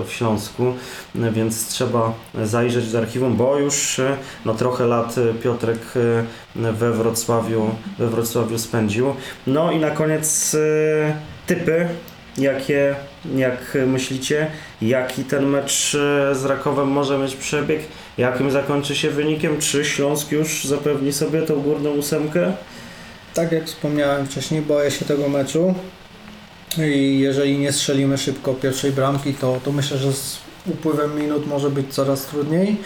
w 0.07 0.13
Śląsku, 0.13 0.75
e, 1.23 1.31
więc 1.31 1.69
trzeba 1.69 2.13
zajrzeć 2.45 2.93
do 2.93 2.99
archiwum, 2.99 3.37
bo 3.37 3.59
już 3.59 4.01
no, 4.45 4.55
trochę 4.55 4.87
lat 4.87 5.15
Piotrek 5.43 5.79
we 6.55 6.93
Wrocławiu 6.93 7.66
we 7.99 8.07
Wrocławiu 8.07 8.59
spędził. 8.59 9.15
No 9.47 9.73
i 9.73 9.79
na 9.79 9.91
koniec 9.91 10.55
y, 10.55 11.13
typy. 11.47 11.89
Jakie, 12.39 12.95
jak 13.37 13.79
myślicie, 13.87 14.51
jaki 14.83 15.25
ten 15.25 15.47
mecz 15.47 15.95
y, 15.95 16.35
z 16.35 16.45
Rakowem 16.45 16.89
może 16.89 17.19
mieć 17.19 17.37
przebieg? 17.37 17.81
Jakim 18.19 18.51
zakończy 18.51 18.97
się 18.97 19.11
wynikiem? 19.11 19.59
Czy 19.59 19.85
Śląsk 19.85 20.33
już 20.33 20.65
zapewni 20.65 21.13
sobie 21.13 21.43
tą 21.43 21.61
górną 21.61 21.91
ósemkę? 21.91 22.53
Tak 23.35 23.53
jak 23.53 23.65
wspomniałem 23.65 24.27
wcześniej, 24.27 24.63
boję 24.63 24.91
się 24.91 25.05
tego 25.05 25.29
meczu 25.29 25.75
i 26.79 27.19
jeżeli 27.19 27.59
nie 27.59 27.73
strzelimy 27.73 28.19
szybko 28.19 28.55
pierwszej 28.55 28.93
bramki, 28.93 29.35
to, 29.35 29.61
to 29.65 29.73
myślę, 29.73 29.99
że 29.99 30.13
z 30.13 30.39
upływem 30.67 31.19
minut 31.19 31.47
może 31.47 31.71
być 31.71 31.95
coraz 31.95 32.27
trudniej. 32.27 32.77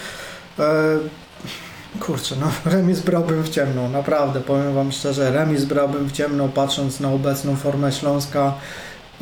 Kurczę, 2.00 2.36
no 2.40 2.50
remis 2.72 3.00
brałbym 3.00 3.42
w 3.42 3.48
ciemno, 3.48 3.88
naprawdę, 3.88 4.40
powiem 4.40 4.74
Wam 4.74 4.92
szczerze, 4.92 5.30
remis 5.30 5.64
brałbym 5.64 6.08
w 6.08 6.12
ciemno, 6.12 6.48
patrząc 6.48 7.00
na 7.00 7.12
obecną 7.12 7.56
formę 7.56 7.92
Śląska 7.92 8.54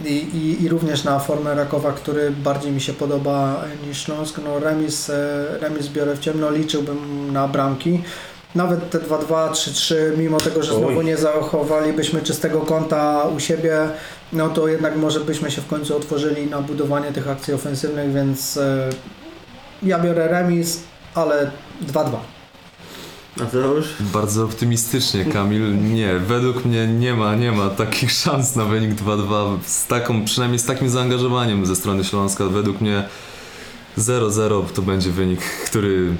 i, 0.04 0.12
i, 0.12 0.62
i 0.62 0.68
również 0.68 1.04
na 1.04 1.18
formę 1.18 1.54
Rakowa, 1.54 1.92
który 1.92 2.30
bardziej 2.30 2.72
mi 2.72 2.80
się 2.80 2.92
podoba 2.92 3.64
niż 3.86 4.02
Śląsk. 4.04 4.40
No 4.44 4.58
remis, 4.58 5.12
remis 5.60 5.88
biorę 5.88 6.16
w 6.16 6.18
ciemno, 6.18 6.50
liczyłbym 6.50 7.32
na 7.32 7.48
bramki. 7.48 8.02
Nawet 8.54 8.90
te 8.90 8.98
2-2, 8.98 9.50
3-3, 9.50 9.94
mimo 10.16 10.38
tego, 10.38 10.62
że 10.62 10.72
Oj. 10.72 10.78
znowu 10.78 11.02
nie 11.02 11.16
zachowalibyśmy 11.16 12.22
czystego 12.22 12.60
kąta 12.60 13.22
u 13.36 13.40
siebie, 13.40 13.78
no 14.32 14.48
to 14.48 14.68
jednak 14.68 14.96
może 14.96 15.20
byśmy 15.20 15.50
się 15.50 15.62
w 15.62 15.66
końcu 15.66 15.96
otworzyli 15.96 16.46
na 16.46 16.62
budowanie 16.62 17.12
tych 17.12 17.28
akcji 17.28 17.54
ofensywnych, 17.54 18.12
więc 18.12 18.56
e, 18.56 18.90
ja 19.82 19.98
biorę 19.98 20.28
remis, 20.28 20.80
ale 21.14 21.50
2-2. 21.86 22.37
A 23.42 23.46
to 23.46 23.58
już? 23.58 23.86
Bardzo 24.00 24.44
optymistycznie, 24.44 25.24
Kamil. 25.24 25.92
Nie, 25.92 26.18
według 26.18 26.64
mnie 26.64 26.86
nie 26.86 27.14
ma, 27.14 27.34
nie 27.34 27.52
ma 27.52 27.70
takich 27.70 28.12
szans 28.22 28.56
na 28.56 28.64
wynik 28.64 28.90
2-2 28.94 29.58
z 29.66 29.86
taką, 29.86 30.24
przynajmniej 30.24 30.58
z 30.58 30.64
takim 30.64 30.88
zaangażowaniem 30.88 31.66
ze 31.66 31.76
strony 31.76 32.04
Śląska. 32.04 32.44
Według 32.44 32.80
mnie 32.80 33.04
0-0 33.98 34.64
to 34.74 34.82
będzie 34.82 35.10
wynik, 35.10 35.40
który 35.40 36.12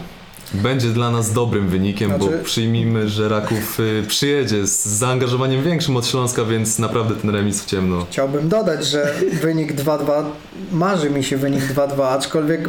będzie 0.55 0.89
dla 0.89 1.11
nas 1.11 1.33
dobrym 1.33 1.69
wynikiem, 1.69 2.11
Znaczy- 2.11 2.39
bo 2.39 2.45
przyjmijmy, 2.45 3.09
że 3.09 3.29
Raków 3.29 3.81
y, 3.81 4.05
przyjedzie 4.09 4.67
z 4.67 4.87
zaangażowaniem 4.87 5.63
większym 5.65 5.97
od 5.97 6.07
Śląska, 6.07 6.45
więc 6.45 6.79
naprawdę 6.79 7.15
ten 7.15 7.31
remis 7.31 7.63
w 7.63 7.67
ciemno. 7.67 8.07
Chciałbym 8.11 8.49
dodać, 8.49 8.87
że 8.87 9.15
wynik 9.43 9.73
2-2, 9.75 10.25
marzy 10.73 11.11
mi 11.11 11.25
się 11.25 11.37
wynik 11.37 11.63
2-2, 11.65 12.03
aczkolwiek 12.03 12.69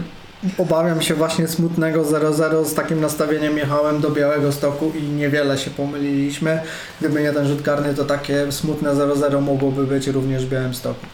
obawiam 0.57 1.01
się 1.01 1.13
właśnie 1.13 1.47
smutnego 1.47 2.03
0-0 2.03 2.65
z 2.65 2.73
takim 2.73 3.01
nastawieniem 3.01 3.57
jechałem 3.57 4.01
do 4.01 4.09
Białego 4.09 4.51
Stoku 4.51 4.91
i 4.99 5.03
niewiele 5.03 5.57
się 5.57 5.71
pomyliliśmy. 5.71 6.61
Gdyby 6.99 7.21
nie 7.23 7.31
ten 7.31 7.47
rzut 7.47 7.61
karny, 7.61 7.93
to 7.93 8.05
takie 8.05 8.51
smutne 8.51 8.89
0-0 8.89 9.41
mogłoby 9.41 9.87
być 9.87 10.07
również 10.07 10.45
w 10.45 10.49
Białym 10.49 10.73
Stoku. 10.73 11.05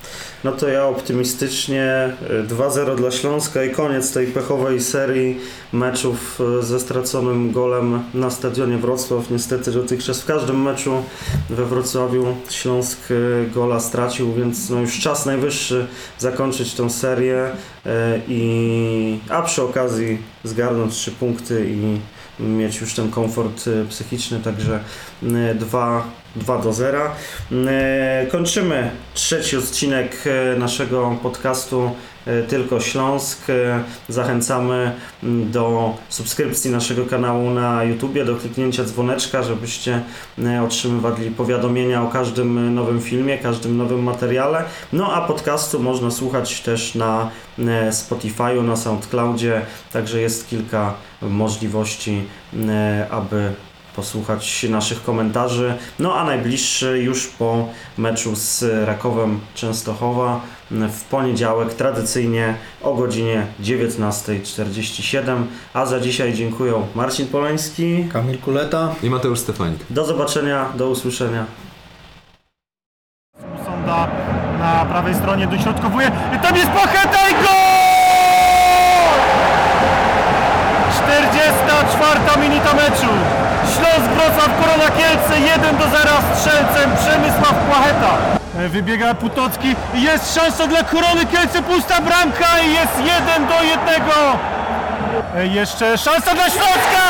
No 0.45 0.51
to 0.51 0.67
ja 0.67 0.87
optymistycznie 0.87 2.13
y, 2.43 2.47
2-0 2.47 2.95
dla 2.95 3.11
Śląska 3.11 3.63
i 3.63 3.69
koniec 3.69 4.13
tej 4.13 4.27
pechowej 4.27 4.81
serii 4.81 5.39
meczów 5.73 6.41
y, 6.59 6.63
ze 6.63 6.79
straconym 6.79 7.51
golem 7.51 8.03
na 8.13 8.29
stadionie 8.29 8.77
Wrocław. 8.77 9.29
Niestety 9.29 9.71
dotychczas 9.71 10.21
w 10.21 10.25
każdym 10.25 10.61
meczu 10.61 11.03
we 11.49 11.65
Wrocławiu 11.65 12.25
Śląsk 12.49 13.11
y, 13.11 13.49
gola 13.53 13.79
stracił, 13.79 14.33
więc 14.33 14.69
no 14.69 14.79
już 14.79 14.99
czas 14.99 15.25
najwyższy 15.25 15.87
zakończyć 16.17 16.73
tą 16.73 16.89
serię 16.89 17.51
y, 17.85 17.89
i 18.27 19.19
a 19.29 19.41
przy 19.41 19.61
okazji 19.61 20.17
zgarnąć 20.43 20.93
trzy 20.93 21.11
punkty 21.11 21.65
i 21.69 21.99
mieć 22.39 22.81
już 22.81 22.93
ten 22.93 23.11
komfort 23.11 23.67
y, 23.67 23.85
psychiczny, 23.89 24.39
także 24.39 24.79
2, 25.55 26.03
2 26.35 26.57
do 26.57 26.73
0. 26.73 27.11
E, 27.67 28.27
Kończymy 28.31 28.91
trzeci 29.13 29.57
odcinek 29.57 30.23
naszego 30.57 31.17
podcastu 31.23 31.91
Tylko 32.47 32.79
Śląsk. 32.79 33.49
E, 33.49 33.83
Zachęcamy 34.09 34.91
m, 35.23 35.51
do 35.51 35.93
subskrypcji 36.09 36.71
naszego 36.71 37.05
kanału 37.05 37.49
na 37.49 37.83
YouTubie, 37.83 38.25
do 38.25 38.35
kliknięcia 38.35 38.83
dzwoneczka, 38.83 39.43
żebyście 39.43 40.01
e, 40.39 40.63
otrzymywali 40.63 41.31
powiadomienia 41.31 42.03
o 42.03 42.07
każdym 42.07 42.57
e, 42.57 42.61
nowym 42.61 43.01
filmie, 43.01 43.37
każdym 43.37 43.77
nowym 43.77 44.03
materiale. 44.03 44.63
No 44.93 45.13
a 45.13 45.27
podcastu 45.27 45.79
można 45.79 46.11
słuchać 46.11 46.61
też 46.61 46.95
na 46.95 47.29
e, 47.59 47.91
Spotify'u, 47.91 48.63
na 48.63 48.75
SoundCloudzie, 48.75 49.61
także 49.93 50.21
jest 50.21 50.49
kilka 50.49 50.93
możliwości, 51.21 52.23
e, 52.69 53.07
aby 53.09 53.53
posłuchać 53.95 54.65
naszych 54.69 55.03
komentarzy. 55.03 55.73
No 55.99 56.15
a 56.15 56.23
najbliższy 56.23 56.99
już 56.99 57.27
po 57.27 57.67
meczu 57.97 58.35
z 58.35 58.63
Rakowem 58.87 59.39
Częstochowa 59.55 60.41
w 60.71 61.03
poniedziałek 61.03 61.73
tradycyjnie 61.73 62.55
o 62.83 62.93
godzinie 62.93 63.45
19.47. 63.61 65.43
A 65.73 65.85
za 65.85 65.99
dzisiaj 65.99 66.33
dziękuję 66.33 66.73
Marcin 66.95 67.27
Polański. 67.27 68.09
Kamil 68.13 68.37
Kuleta. 68.37 68.95
I 69.03 69.09
Mateusz 69.09 69.39
Stefanik. 69.39 69.79
Do 69.89 70.05
zobaczenia, 70.05 70.65
do 70.75 70.89
usłyszenia. 70.89 71.45
Sonda 73.65 74.07
na 74.59 74.85
prawej 74.85 75.15
stronie 75.15 75.47
dośrodkowuje. 75.47 76.11
I 76.35 76.39
tam 76.39 76.55
jest 76.55 76.71
Pacheta 76.71 77.29
i 77.29 77.33
gol! 77.33 77.65
44 81.05 82.41
minuta 82.41 82.73
meczu. 82.73 83.11
Śląsk 83.73 84.11
Wrocław 84.11 84.49
Korona 84.61 84.91
Kielce 84.91 85.39
1 85.39 85.77
do 85.77 85.83
0 85.83 86.09
strzelcem 86.33 86.91
Przemysław 86.97 87.53
Płacheta. 87.65 88.34
E, 88.59 88.69
Wybiega 88.69 89.13
Putocki. 89.13 89.75
Jest 89.93 90.35
szansa 90.35 90.67
dla 90.67 90.83
Korony 90.83 91.25
Kielce. 91.25 91.61
Pusta 91.63 92.01
bramka 92.01 92.59
i 92.67 92.73
jest 92.73 92.97
1 92.99 93.47
do 93.47 93.63
1. 93.63 94.01
E, 95.35 95.47
Jeszcze 95.47 95.97
szansa 95.97 96.33
dla 96.35 96.49
Śląska 96.49 97.03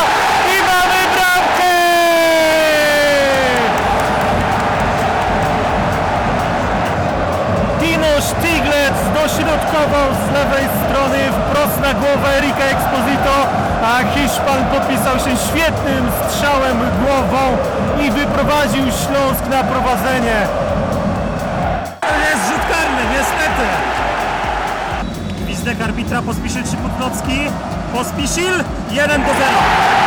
i 0.54 0.58
mamy 0.62 1.16
bramkę! 1.16 1.76
Dino 7.82 8.22
Stiglec 8.22 8.98
dośrodkował 9.14 10.08
z 10.28 10.34
lewej 10.34 10.66
strony 10.84 11.18
wprost 11.32 11.82
na 11.82 11.94
głowę 11.94 12.38
Erika 12.38 12.64
Exposito, 12.64 13.36
a 13.84 14.04
Hiszpan 14.14 14.66
podpisał 14.74 15.16
się 15.20 15.38
świetnym 15.48 16.12
strzałem 16.30 16.78
głową 17.04 17.58
i 18.02 18.12
wyprowadził 18.12 18.84
Śląsk 18.84 19.48
na 19.52 19.64
prowadzenie. 19.64 20.48
Gwizdek 25.66 25.88
arbitra 25.88 26.22
Pospisil 26.22 26.64
czy 26.64 26.78
Putnocki. 26.78 27.40
Pospisil 27.94 28.64
1 28.92 29.22
do 29.22 29.34
0. 29.34 30.05